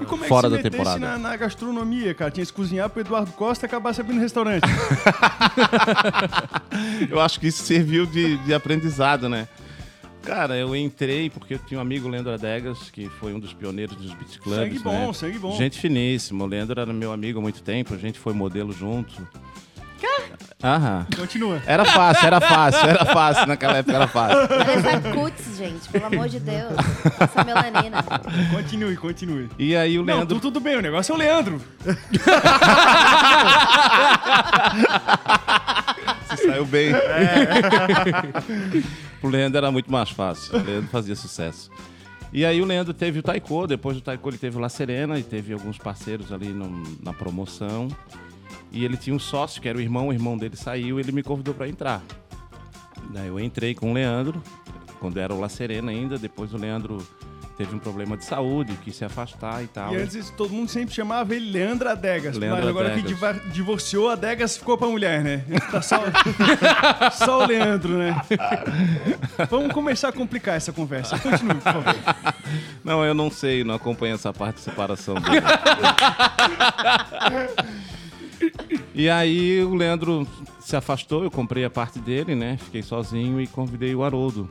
[0.00, 1.18] E como é Fora que da se metesse temporada.
[1.18, 2.30] na, na gastronomia, cara?
[2.30, 4.64] Tinha que cozinhar pro Eduardo Costa e acabar abrindo restaurante.
[7.10, 9.46] Eu acho que isso serviu de, de aprendizado, né?
[10.22, 13.96] Cara, eu entrei porque eu tinha um amigo, Leandro Adegas, que foi um dos pioneiros
[13.96, 14.60] dos beat clubs.
[14.60, 15.12] Sangue bom, né?
[15.14, 15.56] sangue bom.
[15.56, 16.44] Gente finíssima.
[16.44, 19.26] O Leandro era meu amigo há muito tempo, a gente foi modelo junto.
[20.62, 21.06] Aham.
[21.16, 21.62] Continua.
[21.66, 23.46] Era fácil, era fácil, era fácil.
[23.46, 24.38] Naquela época era fácil.
[24.40, 26.72] Essa cutis, gente, pelo amor de Deus.
[27.18, 28.04] Essa melanina.
[28.52, 29.48] Continue, continue.
[29.58, 30.36] E aí o Não, Leandro.
[30.36, 31.60] tu- tudo bem, o negócio é o Leandro.
[36.28, 36.92] Se saiu bem.
[39.22, 40.58] o Leandro era muito mais fácil.
[40.58, 41.70] O Leandro fazia sucesso.
[42.32, 45.18] E aí o Leandro teve o Taiko, depois do Taiko ele teve o La Serena
[45.18, 47.88] e teve alguns parceiros ali no- na promoção.
[48.72, 51.22] E ele tinha um sócio, que era o irmão, o irmão dele saiu ele me
[51.22, 52.02] convidou para entrar.
[53.12, 54.42] Daí eu entrei com o Leandro,
[55.00, 56.98] quando era o La Serena ainda, depois o Leandro
[57.56, 59.92] teve um problema de saúde, quis se afastar e tal.
[59.92, 62.34] E antes todo mundo sempre chamava ele Leandro Adegas.
[62.36, 63.10] Leandro mas agora que Adegas.
[63.10, 65.44] diva- divorciou, Adegas ficou pra mulher, né?
[65.70, 66.02] Tá só,
[67.12, 68.18] só o Leandro, né?
[69.50, 71.18] Vamos começar a complicar essa conversa.
[71.18, 71.94] Continue, por favor.
[72.82, 75.42] Não, eu não sei, não acompanho essa parte de separação dele.
[78.94, 80.26] e aí o Leandro
[80.60, 82.56] se afastou, eu comprei a parte dele, né?
[82.56, 84.48] Fiquei sozinho e convidei o Haroldo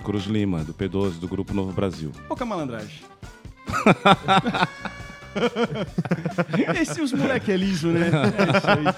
[0.00, 2.10] Cruz Lima, do P12, do Grupo Novo Brasil.
[2.26, 3.00] Pouca malandragem.
[6.80, 8.10] Esse os moleque é liso, né?
[8.10, 8.94] É isso aí.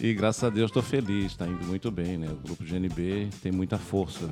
[0.00, 2.28] E graças a Deus estou feliz, está indo muito bem, né?
[2.28, 4.28] O Grupo GNB tem muita força.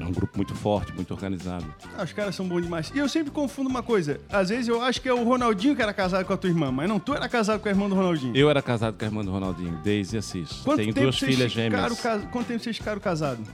[0.00, 1.64] É um grupo muito forte, muito organizado.
[1.96, 2.90] Ah, os caras são bons demais.
[2.94, 4.20] E eu sempre confundo uma coisa.
[4.30, 6.70] Às vezes eu acho que é o Ronaldinho que era casado com a tua irmã,
[6.72, 8.36] mas não, tu era casado com a irmã do Ronaldinho.
[8.36, 10.50] Eu era casado com a irmã do Ronaldinho, Daisy Assis.
[10.64, 12.24] Quanto Tenho duas vocês filhas ficaram gêmeas.
[12.30, 13.46] Quanto tempo vocês ficaram casados?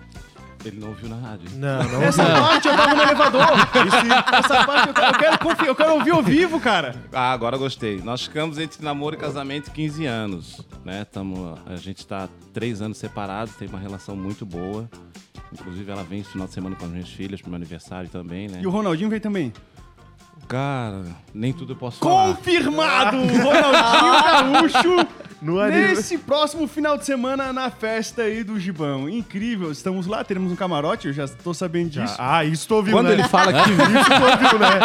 [0.64, 1.48] Ele não ouviu na rádio.
[1.54, 2.02] Não, não.
[2.02, 3.42] Essa parte eu tava no elevador.
[4.38, 6.96] Essa parte eu, eu quero confi- eu quero ouvir ao vivo, cara.
[7.12, 8.00] Ah, agora eu gostei.
[8.02, 11.04] Nós ficamos entre namoro e casamento 15 anos, né?
[11.04, 14.90] Tamo, a gente está três anos separados, tem uma relação muito boa.
[15.52, 18.48] Inclusive, ela vem esse final de semana com as minhas filhas, pro meu aniversário também,
[18.48, 18.60] né?
[18.62, 19.52] E o Ronaldinho veio também.
[20.46, 22.34] Cara, nem tudo eu posso falar.
[22.34, 23.16] Confirmado!
[23.16, 25.08] Ronaldinho Gaúcho
[25.40, 29.08] No anime- nesse próximo final de semana na festa aí do Gibão.
[29.08, 32.16] Incrível, estamos lá, teremos um camarote, eu já tô sabendo disso.
[32.18, 33.12] Ah, isso tu ouviu, Quando né?
[33.12, 34.80] ele fala que Isso tu ouviu, né?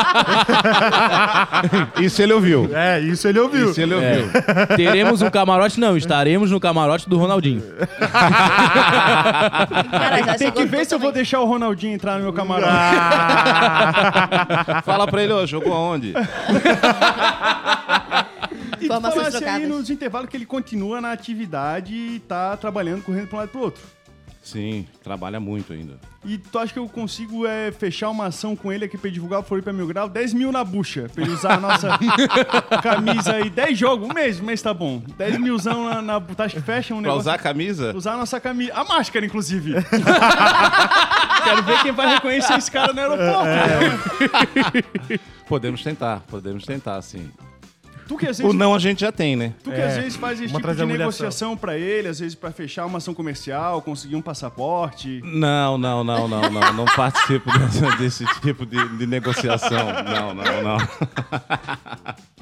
[2.05, 2.69] Isso ele ouviu.
[2.73, 3.71] É, isso ele ouviu.
[3.71, 3.97] Isso ele É.
[3.97, 4.31] ouviu.
[4.77, 5.79] Teremos um camarote?
[5.79, 7.63] Não, estaremos no camarote do Ronaldinho.
[9.91, 12.71] Cara, já Tem que ver se eu vou deixar o Ronaldinho entrar no meu camarote.
[14.83, 16.13] Fala pra ele, ô, jogou aonde?
[18.85, 19.69] E tu Informações falasse aí trocadas.
[19.69, 23.51] nos intervalos que ele continua na atividade e tá trabalhando, correndo pra um lado e
[23.51, 23.81] pro outro.
[24.41, 25.97] Sim, trabalha muito ainda.
[26.25, 29.39] E tu acha que eu consigo é, fechar uma ação com ele aqui pra divulgar
[29.39, 30.09] o Floripa Mil Grau?
[30.09, 31.97] 10 mil na bucha, pra ele usar a nossa
[32.83, 33.49] camisa aí.
[33.49, 35.01] 10 jogos, um mês, um mês tá bom.
[35.17, 37.21] 10 milzão na, na tu acha que fecha um Pra negócio?
[37.21, 37.95] usar a camisa?
[37.95, 38.73] Usar a nossa camisa.
[38.73, 39.75] A máscara, inclusive.
[41.43, 43.45] Quero ver quem vai reconhecer esse cara no aeroporto.
[43.45, 45.19] né?
[45.47, 47.29] Podemos tentar, podemos tentar, sim.
[48.07, 49.53] Tu que às O vezes, não a gente já tem, né?
[49.63, 50.97] tu que É, às vezes faz esse uma tipo de humilhação.
[50.97, 55.21] negociação pra ele, às vezes pra fechar uma ação comercial, conseguir um passaporte.
[55.23, 56.73] Não, não, não, não, não.
[56.73, 59.85] Não participo desse, desse tipo de, de negociação.
[60.03, 60.77] Não, não, não.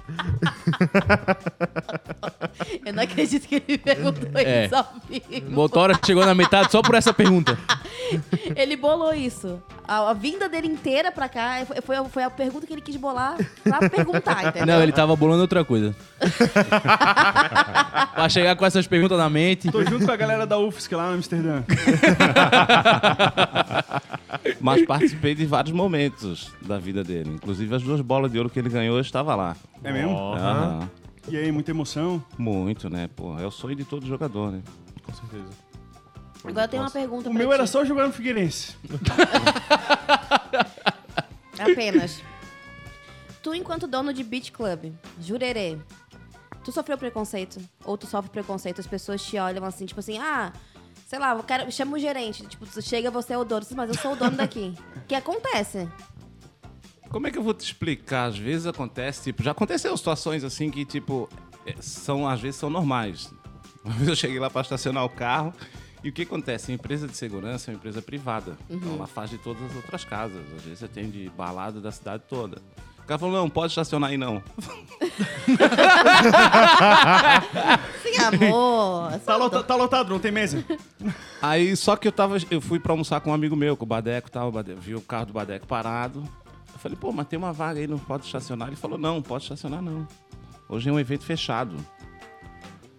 [2.86, 4.66] Eu não acredito que ele perguntou É.
[4.66, 5.52] isso ao vivo.
[5.52, 7.58] Motora chegou na metade só por essa pergunta.
[8.56, 9.62] Ele bolou isso.
[9.88, 12.82] A, a vinda dele inteira pra cá foi, foi, a- foi a pergunta que ele
[12.82, 14.66] quis bolar pra perguntar, entendeu?
[14.76, 15.96] Não, ele tava bolando outra coisa.
[18.14, 19.72] pra chegar com essas perguntas na mente.
[19.72, 21.64] Tô junto com a galera da UFSC lá no Amsterdã.
[24.60, 27.32] Mas participei de vários momentos da vida dele.
[27.36, 29.56] Inclusive as duas bolas de ouro que ele ganhou, eu estava lá.
[29.84, 30.18] É mesmo?
[30.18, 30.90] Aham.
[31.28, 32.24] E aí, muita emoção.
[32.38, 33.10] Muito, né?
[33.16, 34.62] Pô, é o sonho de todo jogador, né?
[35.04, 35.50] Com certeza.
[36.44, 37.54] Agora eu tenho uma pergunta O pra meu ti.
[37.54, 38.76] era só jogar no Figueirense.
[41.60, 42.22] Apenas.
[43.44, 45.78] Tu, enquanto dono de beach club, jurerê,
[46.64, 47.60] tu sofreu preconceito?
[47.84, 48.80] Ou tu sofre preconceito?
[48.82, 50.52] As pessoas te olham assim, tipo assim, ah,
[51.08, 52.46] sei lá, eu quero, chama o gerente.
[52.48, 53.66] Tipo, tu chega, você é o dono.
[53.76, 54.74] Mas eu sou o dono daqui.
[54.96, 55.88] O que acontece?
[57.12, 58.26] Como é que eu vou te explicar?
[58.26, 61.28] Às vezes acontece, tipo, já aconteceu situações assim que, tipo,
[61.66, 63.34] é, são, às vezes são normais.
[63.84, 65.54] Uma vez eu cheguei lá para estacionar o carro
[66.04, 66.72] e o que acontece?
[66.72, 68.58] A empresa de segurança é uma empresa privada.
[68.70, 70.42] Então ela faz de todas as outras casas.
[70.56, 72.62] Às vezes você tem de balada da cidade toda.
[73.00, 74.42] O cara falou, não, pode estacionar aí não.
[78.04, 79.20] Sim, amor.
[79.26, 80.64] Tá, lota- tá lotado, não tem mesa?
[81.42, 82.38] Aí, só que eu tava.
[82.50, 84.50] Eu fui pra almoçar com um amigo meu, com o Badeco e tal.
[84.50, 86.24] o Badeco- vi o carro do Badeco parado.
[86.82, 88.68] Eu falei, pô, mas tem uma vaga aí, não pode estacionar.
[88.68, 90.08] Ele falou, não, pode estacionar não.
[90.68, 91.78] Hoje é um evento fechado.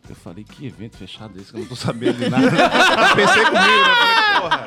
[0.09, 2.49] Eu falei, que evento fechado é esse que eu não tô sabendo de nada.
[3.17, 3.95] Pensei comigo, né?
[3.99, 4.67] Falei, porra.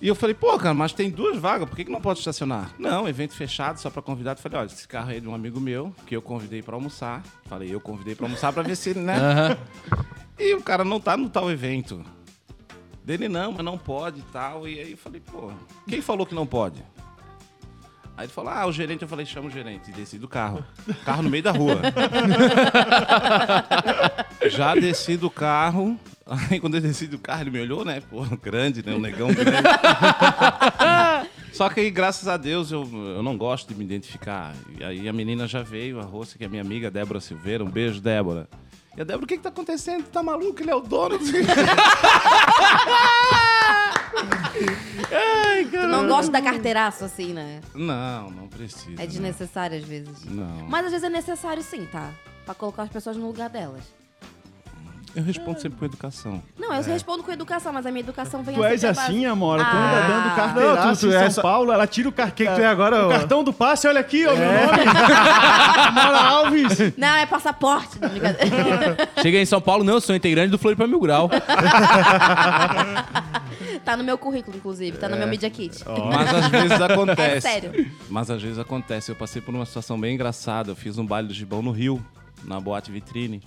[0.00, 2.74] E eu falei, pô, cara, mas tem duas vagas, por que, que não pode estacionar?
[2.76, 4.40] Não, evento fechado, só pra convidado.
[4.40, 7.22] Falei, olha, esse carro aí é de um amigo meu, que eu convidei pra almoçar.
[7.46, 9.16] Falei, eu convidei pra almoçar pra ver se ele, né?
[9.16, 9.58] Aham.
[10.36, 12.04] E o cara não tá no tal evento.
[13.04, 14.68] Dele não, mas não pode e tal.
[14.68, 15.50] E aí eu falei, pô,
[15.88, 16.82] quem falou que não pode?
[18.16, 19.02] Aí ele falou, ah, o gerente.
[19.02, 19.90] Eu falei, chama o gerente.
[19.90, 20.64] E desci do carro.
[21.04, 21.80] Carro no meio da rua.
[24.48, 25.98] Já desci do carro.
[26.26, 28.00] Aí quando eu desci do carro, ele me olhou, né?
[28.00, 28.94] Pô, grande, né?
[28.94, 29.50] Um negão grande.
[31.52, 34.54] Só que aí, graças a Deus, eu, eu não gosto de me identificar.
[34.78, 37.64] E aí a menina já veio, a Roça, que é minha amiga, Débora Silveira.
[37.64, 38.48] Um beijo, Débora.
[38.96, 40.04] E a Débora, o que que tá acontecendo?
[40.04, 40.62] Tá maluco?
[40.62, 41.18] Ele é o dono.
[45.70, 47.60] Tu não gosta da carteiraço, assim, né?
[47.74, 49.02] não, não precisa.
[49.02, 50.24] É desnecessário às vezes.
[50.24, 50.68] Não.
[50.68, 52.10] Mas às vezes é necessário sim, tá?
[52.44, 53.82] Pra colocar as pessoas no lugar delas.
[55.14, 56.42] Eu respondo sempre com educação.
[56.58, 59.26] Não, eu respondo com educação, mas a minha educação vem Tu a és base- assim,
[59.26, 59.62] Amora.
[59.62, 59.78] Tu Ah.
[59.78, 62.32] anda dando carteiraço Não, tu- tu em São é essa- Paulo, ela tira o, car...
[62.32, 63.10] que que tu é agora, o ô?
[63.10, 64.82] cartão do passe, olha aqui, ó, meu nome.
[65.88, 66.78] Amora Alves.
[66.96, 67.98] Não, é passaporte.
[68.00, 68.96] Não, brincadeira.
[69.20, 71.28] Cheguei em São Paulo, não, eu sou integrante do Floripa Mil Grau.
[73.84, 74.96] tá no meu currículo, inclusive.
[74.96, 75.84] Tá no meu Media Kit.
[75.86, 77.36] Mas às vezes acontece.
[77.36, 77.90] É sério.
[78.08, 79.10] Mas às vezes acontece.
[79.10, 80.70] Eu passei por uma situação bem engraçada.
[80.70, 82.04] Eu fiz um baile do gibão no Rio,
[82.44, 83.42] na boate vitrine.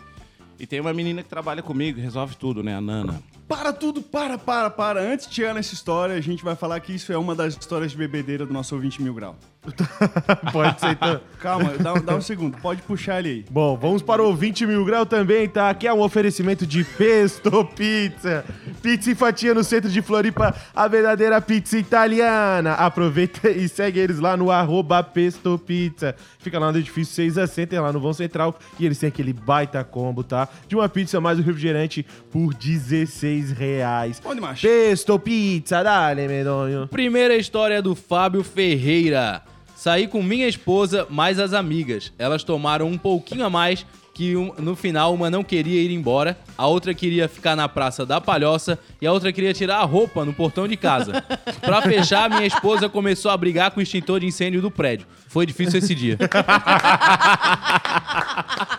[0.60, 2.76] E tem uma menina que trabalha comigo, resolve tudo, né?
[2.76, 3.22] A Nana.
[3.48, 5.00] Para tudo, para, para, para.
[5.02, 7.92] Antes de chegar nessa história, a gente vai falar que isso é uma das histórias
[7.92, 9.36] de bebedeira do nosso ouvinte Mil Grau.
[10.52, 11.20] Pode ser então.
[11.40, 12.56] Calma, dá, um- dá um segundo.
[12.58, 13.46] Pode puxar ele aí.
[13.50, 15.72] Bom, vamos para o 20 mil grau também, tá?
[15.72, 18.46] Aqui é um oferecimento de Pesto Pizza.
[18.84, 22.74] Pizza e fatia no centro de Floripa, a verdadeira pizza italiana.
[22.74, 26.16] Aproveita e segue eles lá no arroba Pesto Pizza.
[26.38, 28.58] Fica lá no edifício 6 a Center, lá no Vão Central.
[28.80, 30.48] E eles têm aquele baita combo, tá?
[30.68, 34.22] De uma pizza mais o refrigerante por 16 reais.
[34.24, 34.68] Onde, macho?
[34.68, 36.88] Pesto Pizza, dale, medonho.
[36.88, 39.42] Primeira história do Fábio Ferreira.
[39.76, 42.12] Saí com minha esposa, mais as amigas.
[42.18, 46.38] Elas tomaram um pouquinho a mais, que um- no final uma não queria ir embora,
[46.58, 50.24] a outra queria ficar na Praça da Palhoça e a outra queria tirar a roupa
[50.24, 51.22] no portão de casa.
[51.60, 55.06] Pra fechar, minha esposa começou a brigar com o extintor de incêndio do prédio.
[55.28, 56.18] Foi difícil esse dia.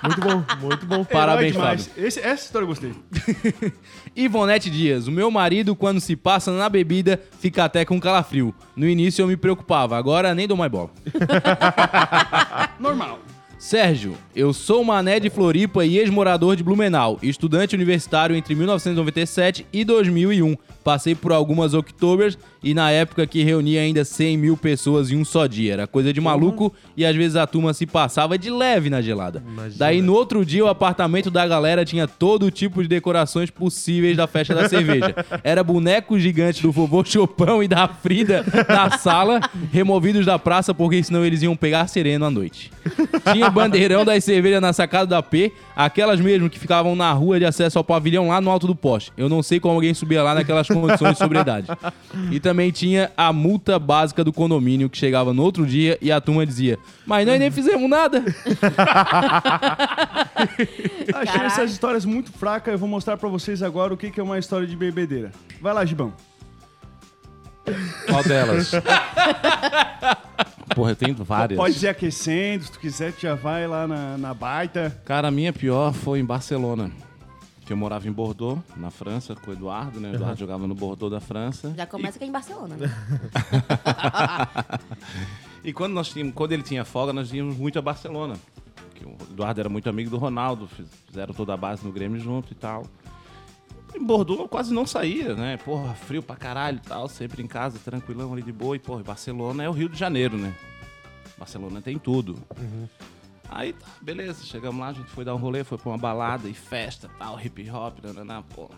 [0.03, 1.05] Muito bom, muito bom.
[1.05, 1.67] Parabéns, Herói.
[1.79, 1.85] Fábio.
[1.97, 2.93] Esse- essa história eu gostei.
[4.15, 8.55] Ivonete Dias, o meu marido, quando se passa na bebida, fica até com calafrio.
[8.77, 10.91] No início eu me preocupava, agora nem dou mais bola.
[12.79, 13.19] Normal.
[13.67, 19.85] Sérgio, eu sou mané de Floripa e ex-morador de Blumenau, estudante universitário entre 1997 e
[19.85, 20.57] 2001.
[20.85, 25.25] Passei por algumas Octobers e na época que reunia ainda 100 mil pessoas em um
[25.25, 25.73] só dia.
[25.73, 29.43] Era coisa de maluco e às vezes a turma se passava de leve na gelada.
[29.75, 34.29] Daí no outro dia o apartamento da galera tinha todo tipo de decorações possíveis da
[34.29, 35.13] festa da cerveja.
[35.43, 39.41] Era boneco gigante do vovô Chopão e da Frida na sala,
[39.73, 42.71] removidos da praça porque senão eles iam pegar sereno à noite.
[43.33, 47.45] Tinha bandeirão das cervejas na sacada da P, aquelas mesmo que ficavam na rua de
[47.45, 49.13] acesso ao pavilhão lá no alto do poste.
[49.17, 51.69] Eu não sei como alguém subia lá naquelas condições de sobriedade.
[52.31, 56.21] E também tinha a multa básica do condomínio que chegava no outro dia e a
[56.21, 58.25] turma dizia: Mas nós nem fizemos nada.
[61.15, 62.73] Achei essas histórias muito fracas.
[62.73, 65.33] Eu vou mostrar pra vocês agora o que é uma história de bebedeira.
[65.61, 66.13] Vai lá, Gibão.
[68.07, 68.73] Qual delas?
[70.75, 71.57] Porra, eu tenho várias.
[71.59, 75.01] Pode dizer aquecendo, se tu quiser, tu já vai lá na, na baita.
[75.05, 76.91] Cara, a minha pior foi em Barcelona.
[77.65, 80.11] Que eu morava em Bordeaux, na França, com o Eduardo, né?
[80.13, 81.75] O Eduardo jogava no Bordeaux da França.
[81.77, 82.95] Já começa que é em Barcelona, né?
[85.65, 88.35] E quando nós tínhamos, quando ele tinha folga, nós íamos muito a Barcelona.
[88.95, 92.21] Que o Eduardo era muito amigo do Ronaldo, fiz- fizeram toda a base no Grêmio
[92.21, 92.87] junto e tal.
[93.95, 95.57] Em Bordeaux eu quase não saía, né?
[95.59, 98.77] Porra, frio pra caralho e tal, sempre em casa, tranquilão ali de boa.
[98.77, 100.55] E, porra, Barcelona é o Rio de Janeiro, né?
[101.39, 102.39] Barcelona tem tudo.
[103.49, 106.49] Aí tá, beleza, chegamos lá, a gente foi dar um rolê, foi pra uma balada
[106.49, 108.71] e festa, tal, hip hop, nananá, pô.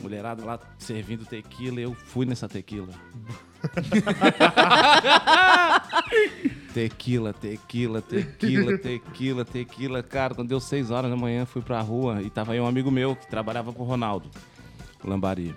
[0.00, 2.92] Mulherada lá servindo tequila, eu fui nessa tequila.
[6.76, 10.02] Tequila, tequila, tequila, tequila, tequila.
[10.02, 12.90] Cara, quando deu 6 horas da manhã, fui pra rua e tava aí um amigo
[12.90, 14.28] meu que trabalhava com o Ronaldo,
[15.02, 15.56] o Lambari.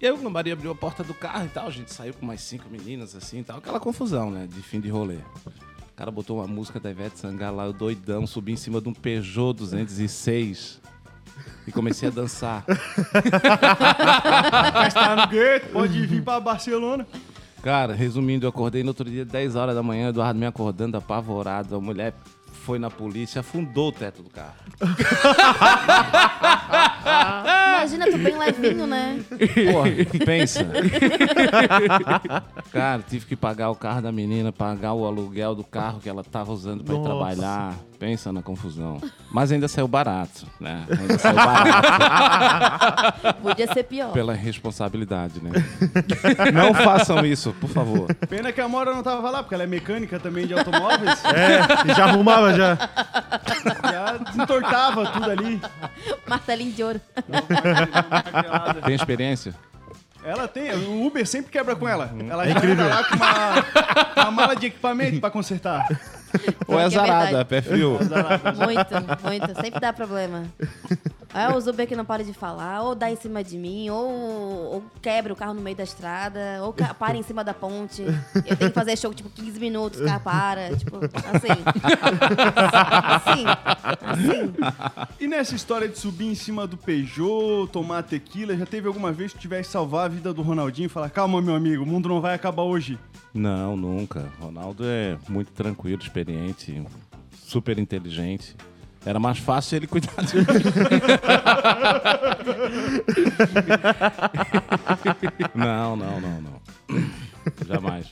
[0.00, 2.24] E aí o Lambari abriu a porta do carro e tal, a gente saiu com
[2.24, 5.18] mais cinco meninas assim e tal, aquela confusão, né, de fim de rolê.
[5.46, 8.88] O cara botou uma música da Ivete Sangalo lá, eu doidão, subi em cima de
[8.88, 10.80] um Peugeot 206
[11.66, 12.64] e comecei a dançar.
[14.88, 17.06] Está no gueto, pode vir pra Barcelona.
[17.62, 21.76] Cara, resumindo, eu acordei no outro dia, 10 horas da manhã, Eduardo me acordando apavorado.
[21.76, 22.12] A mulher
[22.62, 24.54] foi na polícia, afundou o teto do carro.
[27.76, 29.20] Imagina, tu bem levinho, né?
[29.72, 29.90] Porra,
[30.24, 30.64] pensa.
[32.72, 36.22] Cara, tive que pagar o carro da menina, pagar o aluguel do carro que ela
[36.22, 37.10] tava usando pra ir Nossa.
[37.10, 37.74] trabalhar.
[37.98, 39.00] Pensa na confusão.
[39.30, 40.84] Mas ainda saiu barato, né?
[40.90, 44.10] Ainda saiu barato Podia ser pior.
[44.12, 45.50] pela responsabilidade, né?
[46.52, 48.12] Não façam isso, por favor.
[48.28, 51.22] Pena que a Mora não tava lá, porque ela é mecânica também de automóveis.
[51.26, 53.92] É, já arrumava entortava já.
[53.92, 55.60] Já desentortava tudo ali.
[56.26, 57.00] Martelinho de ouro.
[58.84, 59.54] Tem experiência?
[60.24, 62.14] Ela tem, o Uber sempre quebra com ela.
[62.30, 65.86] Ela já anda lá com uma, uma mala de equipamento pra consertar.
[66.66, 67.36] Ou é é zarada, verdade.
[67.36, 67.90] é pé frio?
[67.92, 69.60] Muito, muito.
[69.60, 70.44] Sempre dá problema.
[71.34, 74.06] É o Uber que não para de falar, ou dá em cima de mim, ou,
[74.06, 78.02] ou quebra o carro no meio da estrada, ou para em cima da ponte.
[78.34, 80.76] Eu tenho que fazer show, tipo, 15 minutos, o carro para.
[80.76, 80.96] Tipo,
[81.32, 81.62] assim.
[83.16, 83.44] Assim.
[84.02, 84.54] Assim.
[85.18, 89.32] E nessa história de subir em cima do Peugeot, tomar tequila, já teve alguma vez
[89.32, 92.20] que tivesse salvar a vida do Ronaldinho e falar: calma, meu amigo, o mundo não
[92.20, 92.98] vai acabar hoje.
[93.32, 94.28] Não, nunca.
[94.38, 96.82] Ronaldo é muito tranquilo, experiente,
[97.46, 98.56] super inteligente.
[99.04, 100.44] Era mais fácil ele cuidar de mim.
[105.54, 106.60] Não, não, não, não.
[107.66, 108.06] Jamais.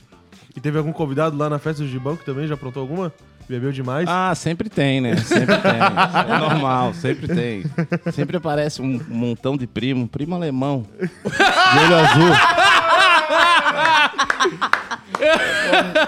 [0.55, 3.11] E teve algum convidado lá na festa do Gibão que também já aprontou alguma?
[3.47, 4.07] Bebeu demais?
[4.07, 5.15] Ah, sempre tem, né?
[5.17, 5.71] Sempre tem.
[5.71, 7.63] É normal, sempre tem.
[8.11, 12.31] Sempre aparece um montão de primo, primo alemão, de olho azul.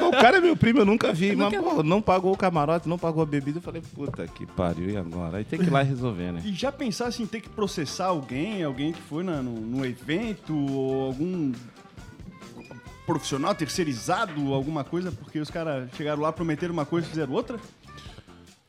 [0.08, 2.98] O cara é meu primo, eu nunca vi, mas pô, não pagou o camarote, não
[2.98, 3.58] pagou a bebida.
[3.60, 5.38] Eu falei, puta que pariu, e agora?
[5.38, 6.42] Aí tem que ir lá e resolver, né?
[6.44, 10.56] E já pensasse em ter que processar alguém, alguém que foi na- no, no evento,
[10.56, 11.52] ou algum
[13.06, 17.60] profissional terceirizado, alguma coisa, porque os caras chegaram lá, prometeram uma coisa e fizeram outra?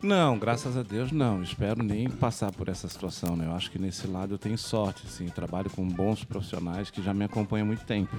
[0.03, 1.43] Não, graças a Deus não.
[1.43, 3.47] Espero nem passar por essa situação, né?
[3.47, 5.27] Eu acho que nesse lado eu tenho sorte, assim.
[5.29, 8.15] Trabalho com bons profissionais que já me acompanham há muito tempo.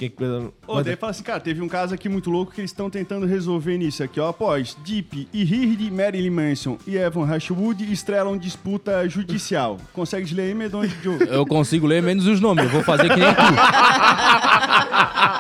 [0.02, 0.52] Quem coisa...
[0.68, 3.28] Ô, daí fala assim, cara, teve um caso aqui muito louco que eles estão tentando
[3.28, 4.30] resolver nisso aqui, ó.
[4.30, 9.78] Após Deep e Hird, Marilyn Manson e Evan Rashwood estrelam disputa judicial.
[9.94, 11.20] Consegue ler aí, Medonde Joe?
[11.30, 12.64] Eu consigo ler menos os nomes.
[12.64, 13.42] Eu vou fazer que nem tu.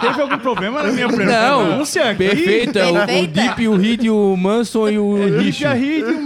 [0.01, 2.17] Teve algum problema na minha Não, pronúncia aqui?
[2.17, 2.77] perfeito.
[2.79, 3.27] É o, o.
[3.27, 5.65] Deep, o Hid, o Manson e o Hird, Rich.
[5.65, 6.21] a Hird, o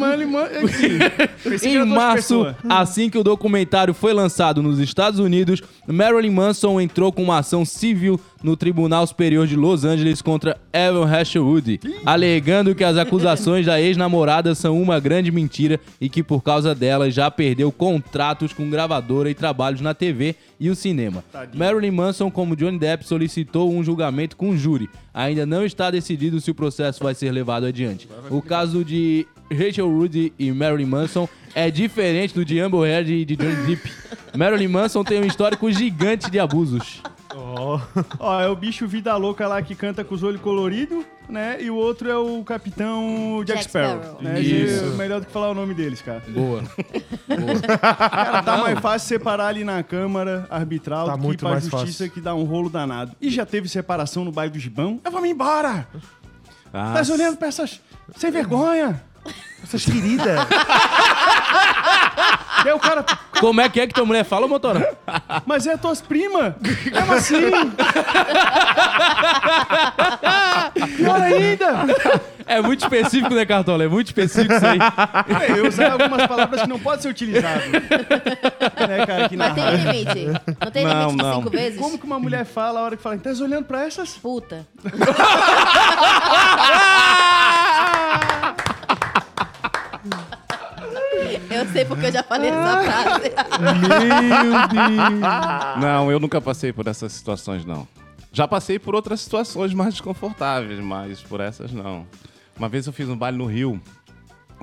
[1.43, 6.79] pensei que Em março, assim que o documentário foi lançado nos Estados Unidos, Marilyn Manson
[6.81, 12.75] entrou com uma ação civil no Tribunal Superior de Los Angeles contra Evan Rashwood, alegando
[12.75, 17.31] que as acusações da ex-namorada são uma grande mentira e que por causa delas já
[17.31, 21.23] perdeu contratos com gravadora e trabalhos na TV e o cinema.
[21.55, 24.87] Marilyn Manson, como Johnny Depp, solicitou um julgamento com júri.
[25.11, 28.07] Ainda não está decidido se o processo vai ser levado adiante.
[28.29, 33.25] O caso de Rachel Rudy e Marilyn Manson é diferente do de Amber Heard e
[33.25, 33.91] de Johnny Depp.
[34.37, 37.01] Marilyn Manson tem um histórico gigante de abusos.
[38.19, 41.57] Ó, é o bicho vida louca lá que canta com os olhos coloridos, né?
[41.61, 44.01] E o outro é o capitão Jack, Jack Sparrow.
[44.01, 44.21] Sparrow.
[44.21, 44.39] Né?
[44.39, 44.85] Isso.
[44.95, 46.23] Melhor do que falar o nome deles, cara.
[46.29, 46.63] Boa.
[47.67, 51.63] Cara, tá mais fácil separar ali na Câmara Arbitral Tá do que ir pra mais
[51.63, 52.11] Justiça fácil.
[52.11, 53.11] que dá um rolo danado.
[53.19, 54.99] E já teve separação no bairro do Gibão?
[55.03, 55.87] Eu vou me embora!
[56.73, 57.81] Ah, Tá olhando pra essas...
[58.17, 59.01] Sem vergonha!
[59.63, 60.39] Essas queridas.
[62.65, 63.05] Daí o cara...
[63.39, 64.97] Como é que é que tua mulher fala, motora?
[65.45, 66.55] Mas é tuas primas!
[66.91, 67.41] Como assim?
[70.97, 71.85] Pior ainda!
[72.47, 73.83] É muito específico, né, Cartola?
[73.83, 74.79] É muito específico isso aí.
[74.79, 77.69] É, Eu usei algumas palavras que não podem ser utilizadas.
[77.71, 79.91] né, cara, aqui na Mas tem rádio.
[79.91, 80.25] limite.
[80.59, 81.35] Não tem Não, limite de não.
[81.35, 81.79] cinco vezes?
[81.79, 84.09] Como que uma mulher fala a hora que fala, tá olhando pra essas?
[84.11, 84.65] Puta.
[91.49, 93.31] Eu sei porque eu já falei essa frase.
[95.81, 97.85] Não, eu nunca passei por essas situações, não.
[98.31, 102.07] Já passei por outras situações mais desconfortáveis, mas por essas não.
[102.57, 103.81] Uma vez eu fiz um baile no Rio,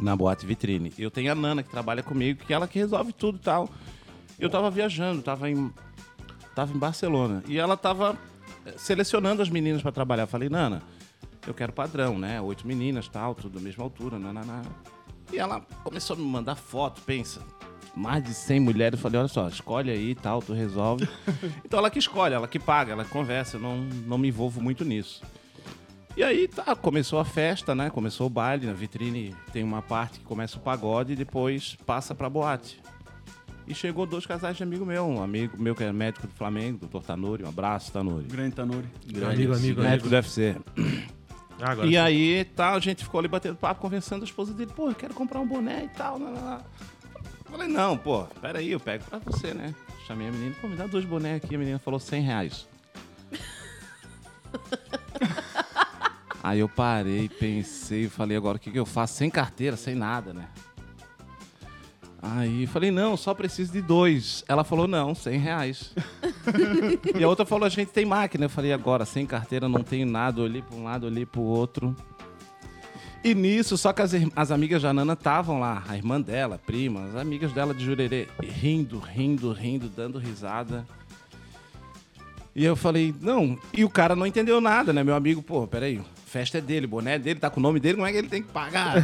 [0.00, 0.92] na Boate Vitrine.
[0.98, 3.68] Eu tenho a Nana que trabalha comigo, que ela que resolve tudo e tal.
[4.38, 5.70] Eu tava viajando, tava em,
[6.54, 7.42] tava em Barcelona.
[7.46, 8.16] E ela tava
[8.64, 10.22] eh, selecionando as meninas para trabalhar.
[10.22, 10.82] Eu falei, Nana,
[11.46, 12.40] eu quero padrão, né?
[12.40, 14.62] Oito meninas, tal, tudo da mesma altura, nananá.
[15.32, 17.40] E ela começou a me mandar foto, pensa.
[17.96, 18.98] Mais de 100 mulheres.
[18.98, 21.08] Eu falei, olha só, escolhe aí e tal, tu resolve.
[21.64, 23.56] então ela que escolhe, ela que paga, ela que conversa.
[23.56, 25.22] Eu não, não me envolvo muito nisso.
[26.14, 27.88] E aí, tá, começou a festa, né?
[27.88, 28.66] Começou o baile.
[28.66, 32.78] Na vitrine tem uma parte que começa o pagode e depois passa pra boate.
[33.66, 35.06] E chegou dois casais de amigo meu.
[35.06, 37.44] Um amigo meu que é médico do Flamengo, doutor Tanuri.
[37.44, 38.26] Um abraço, Tanuri.
[38.26, 38.86] Grande Tanuri.
[39.24, 40.56] Amigo, amigo, Médico do UFC.
[41.64, 41.96] Ah, e sim.
[41.96, 45.14] aí, tal, a gente ficou ali batendo papo, conversando, a esposa dele, pô, eu quero
[45.14, 46.60] comprar um boné e tal, lá, lá.
[47.48, 49.72] Falei, não, pô, peraí, eu pego pra você, né?
[50.06, 52.66] Chamei a menina, pô, me dá dois bonés aqui, a menina falou 100 reais.
[56.42, 59.14] aí eu parei, pensei, falei, agora o que, que eu faço?
[59.14, 60.48] Sem carteira, sem nada, né?
[62.24, 64.44] Aí falei, não, só preciso de dois.
[64.46, 65.92] Ela falou, não, 100 reais.
[67.18, 68.44] e a outra falou, a gente tem máquina.
[68.44, 70.40] Eu falei, agora, sem carteira, não tenho nada.
[70.40, 71.96] Eu Olhei para um lado, olhei para o outro.
[73.24, 76.58] E nisso, só que as, as amigas da Nana estavam lá, a irmã dela, a
[76.58, 80.86] prima, as amigas dela de Jurerê, rindo, rindo, rindo, dando risada.
[82.54, 83.58] E eu falei, não.
[83.72, 85.02] E o cara não entendeu nada, né?
[85.02, 86.00] Meu amigo, pô, peraí,
[86.32, 88.28] festa é dele, boné é dele, tá com o nome dele, como é que ele
[88.28, 88.96] tem que pagar?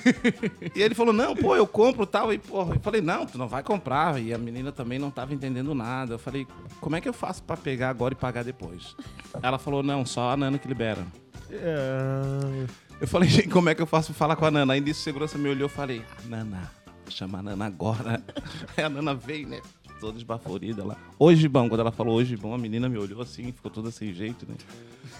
[0.74, 2.32] e ele falou, não, pô, eu compro tal.
[2.32, 4.18] E, pô, eu falei, não, tu não vai comprar.
[4.20, 6.14] E a menina também não tava entendendo nada.
[6.14, 6.46] Eu falei,
[6.80, 8.96] como é que eu faço pra pegar agora e pagar depois?
[9.42, 11.06] Ela falou, não, só a Nana que libera.
[11.50, 12.66] É,
[13.02, 14.72] Eu falei, gente, como é que eu faço pra falar com a Nana?
[14.72, 16.70] Aí nisso, segurança me olhou e falei, ah, Nana,
[17.10, 18.22] chama a Nana agora.
[18.74, 19.60] Aí a Nana veio, né?
[20.02, 20.96] Toda esbaforida lá.
[21.16, 24.12] Hoje, bom, quando ela falou hoje, bom, a menina me olhou assim, ficou toda sem
[24.12, 24.56] jeito, né?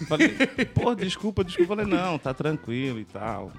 [0.09, 0.35] Falei,
[0.75, 1.73] pô, desculpa, desculpa.
[1.73, 3.49] Falei, não, tá tranquilo e tal.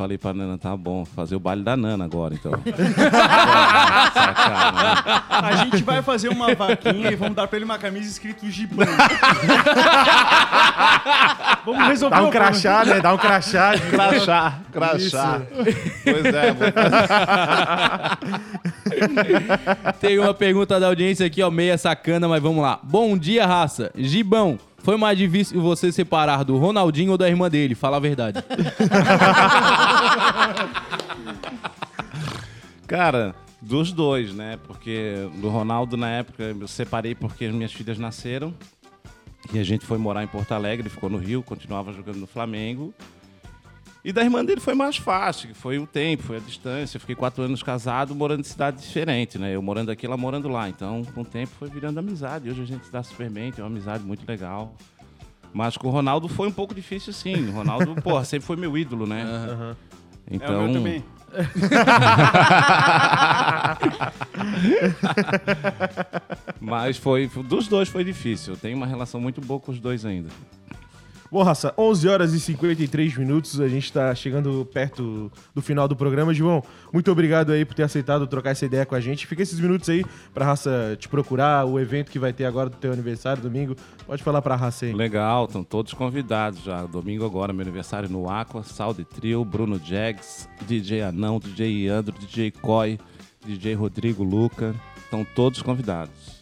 [0.00, 2.52] Falei pra Nana, tá bom, fazer o baile da Nana agora, então.
[4.14, 5.22] Sacanagem.
[5.28, 8.86] A gente vai fazer uma vaquinha e vamos dar pra ele uma camisa escrito Gibão.
[11.66, 12.98] vamos resolver Dá um o crachá, né?
[12.98, 13.74] Dá um crachá.
[13.76, 15.42] de- Crachá, crachá.
[16.02, 16.68] Pois é, vou
[20.00, 22.80] Tem uma pergunta da audiência aqui, ó, meia sacana, mas vamos lá.
[22.82, 23.90] Bom dia, raça.
[23.94, 27.74] Gibão, foi mais difícil você separar do Ronaldinho ou da irmã dele?
[27.74, 28.42] Fala a verdade.
[32.86, 34.58] Cara, dos dois, né?
[34.66, 38.54] Porque do Ronaldo, na época, eu separei porque as minhas filhas nasceram.
[39.52, 42.94] E a gente foi morar em Porto Alegre, ficou no Rio, continuava jogando no Flamengo.
[44.02, 46.96] E da irmã dele foi mais fácil, que foi o tempo, foi a distância.
[46.96, 49.54] Eu fiquei quatro anos casado, morando em cidade diferente, né?
[49.54, 50.68] Eu morando aqui, ela morando lá.
[50.68, 52.48] Então, com o tempo, foi virando amizade.
[52.48, 54.74] Hoje a gente se dá super bem, tem uma amizade muito legal.
[55.52, 57.48] Mas com o Ronaldo foi um pouco difícil, sim.
[57.48, 59.22] O Ronaldo, porra, sempre foi meu ídolo, né?
[60.28, 61.04] É Então, o meu também.
[66.60, 68.54] Mas foi, dos dois foi difícil.
[68.54, 70.28] Eu tenho uma relação muito boa com os dois ainda.
[71.30, 73.60] Bom, raça, 11 horas e 53 minutos.
[73.60, 76.34] A gente tá chegando perto do final do programa.
[76.34, 76.60] João,
[76.92, 79.28] muito obrigado aí por ter aceitado trocar essa ideia com a gente.
[79.28, 80.04] Fica esses minutos aí
[80.34, 83.76] pra raça te procurar, o evento que vai ter agora do teu aniversário, domingo.
[84.08, 84.92] Pode falar pra raça aí.
[84.92, 86.84] Legal, estão todos convidados já.
[86.84, 92.50] Domingo agora, meu aniversário no Aqua, Saudi Trio, Bruno Jags, DJ Anão, DJ Iandro, DJ
[92.50, 92.98] Coy,
[93.46, 94.74] DJ Rodrigo Luca.
[94.96, 96.39] Estão todos convidados.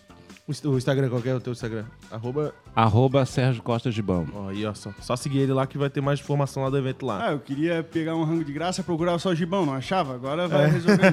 [0.48, 1.84] O Inst- O Instagram, qual que é o teu Instagram?
[2.10, 2.54] Arroba.
[2.74, 4.26] Arroba Sérgio Costa de Bão.
[4.34, 6.78] Ó, aí, ó, só, só seguir ele lá que vai ter mais informação lá do
[6.78, 7.26] evento lá.
[7.28, 10.14] Ah, eu queria pegar um rango de graça, procurar só Gibão, não achava?
[10.14, 10.48] Agora É.
[10.48, 11.12] vai resolver.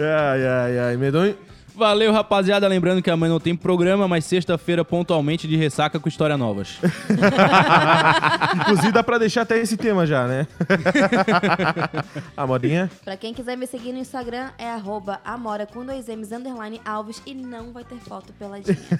[0.00, 0.96] Ai, ai, ai.
[0.96, 1.34] Medonho.
[1.74, 2.68] Valeu, rapaziada.
[2.68, 6.78] Lembrando que amanhã não tem programa, mas sexta-feira, pontualmente, de ressaca com história novas.
[8.60, 10.46] Inclusive, dá pra deixar até esse tema já, né?
[12.36, 12.90] a modinha?
[13.04, 17.22] Pra quem quiser me seguir no Instagram, é arroba amora com dois M's underline Alves
[17.26, 18.78] e não vai ter foto peladinha.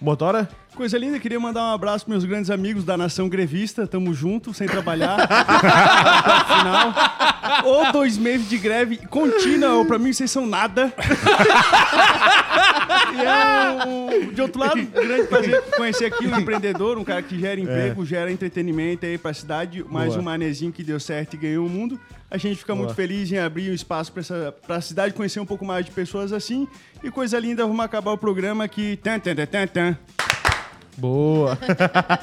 [0.00, 0.48] Motora?
[0.74, 3.86] Coisa linda, queria mandar um abraço pros meus grandes amigos da Nação Grevista.
[3.86, 5.16] Tamo junto, sem trabalhar.
[6.48, 6.94] Final.
[7.64, 10.92] Ou dois meses de greve contínua, ou pra mim vocês são nada.
[13.14, 17.38] e é um, de outro lado, grande prazer conhecer aqui um empreendedor, um cara que
[17.38, 19.84] gera emprego, gera entretenimento aí pra cidade.
[19.88, 20.20] Mais Boa.
[20.20, 22.00] um manezinho que deu certo e ganhou o mundo.
[22.30, 25.44] A gente fica muito feliz em abrir um espaço pra, essa, pra cidade conhecer um
[25.44, 26.66] pouco mais de pessoas assim.
[27.02, 28.96] E coisa linda, vamos acabar o programa aqui.
[29.02, 29.98] Tan, tan, tan, tan, tan.
[30.96, 31.58] Boa.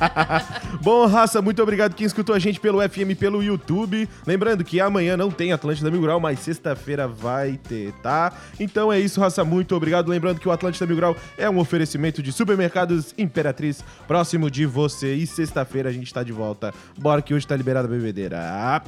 [0.81, 4.07] Bom, raça, muito obrigado quem escutou a gente pelo FM, pelo YouTube.
[4.25, 8.31] Lembrando que amanhã não tem Atlântida Mil Grau, mas sexta-feira vai ter, tá?
[8.59, 10.09] Então é isso, raça, muito obrigado.
[10.09, 15.15] Lembrando que o Atlântida Mil Grau é um oferecimento de supermercados Imperatriz, próximo de você.
[15.15, 16.73] E sexta-feira a gente tá de volta.
[16.97, 18.83] Bora que hoje tá liberada a bebedeira.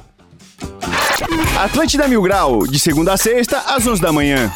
[1.58, 4.50] Atlântida Mil Grau, de segunda a sexta, às 11 da manhã.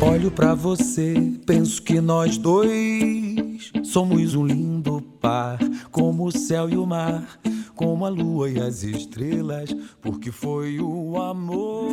[0.00, 1.14] Olho pra você,
[1.46, 5.58] penso que nós dois somos um lindo par,
[5.90, 7.38] como o céu e o mar,
[7.74, 11.88] como a lua e as estrelas, porque foi o amor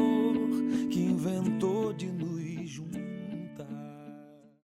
[0.89, 1.74] que inventou.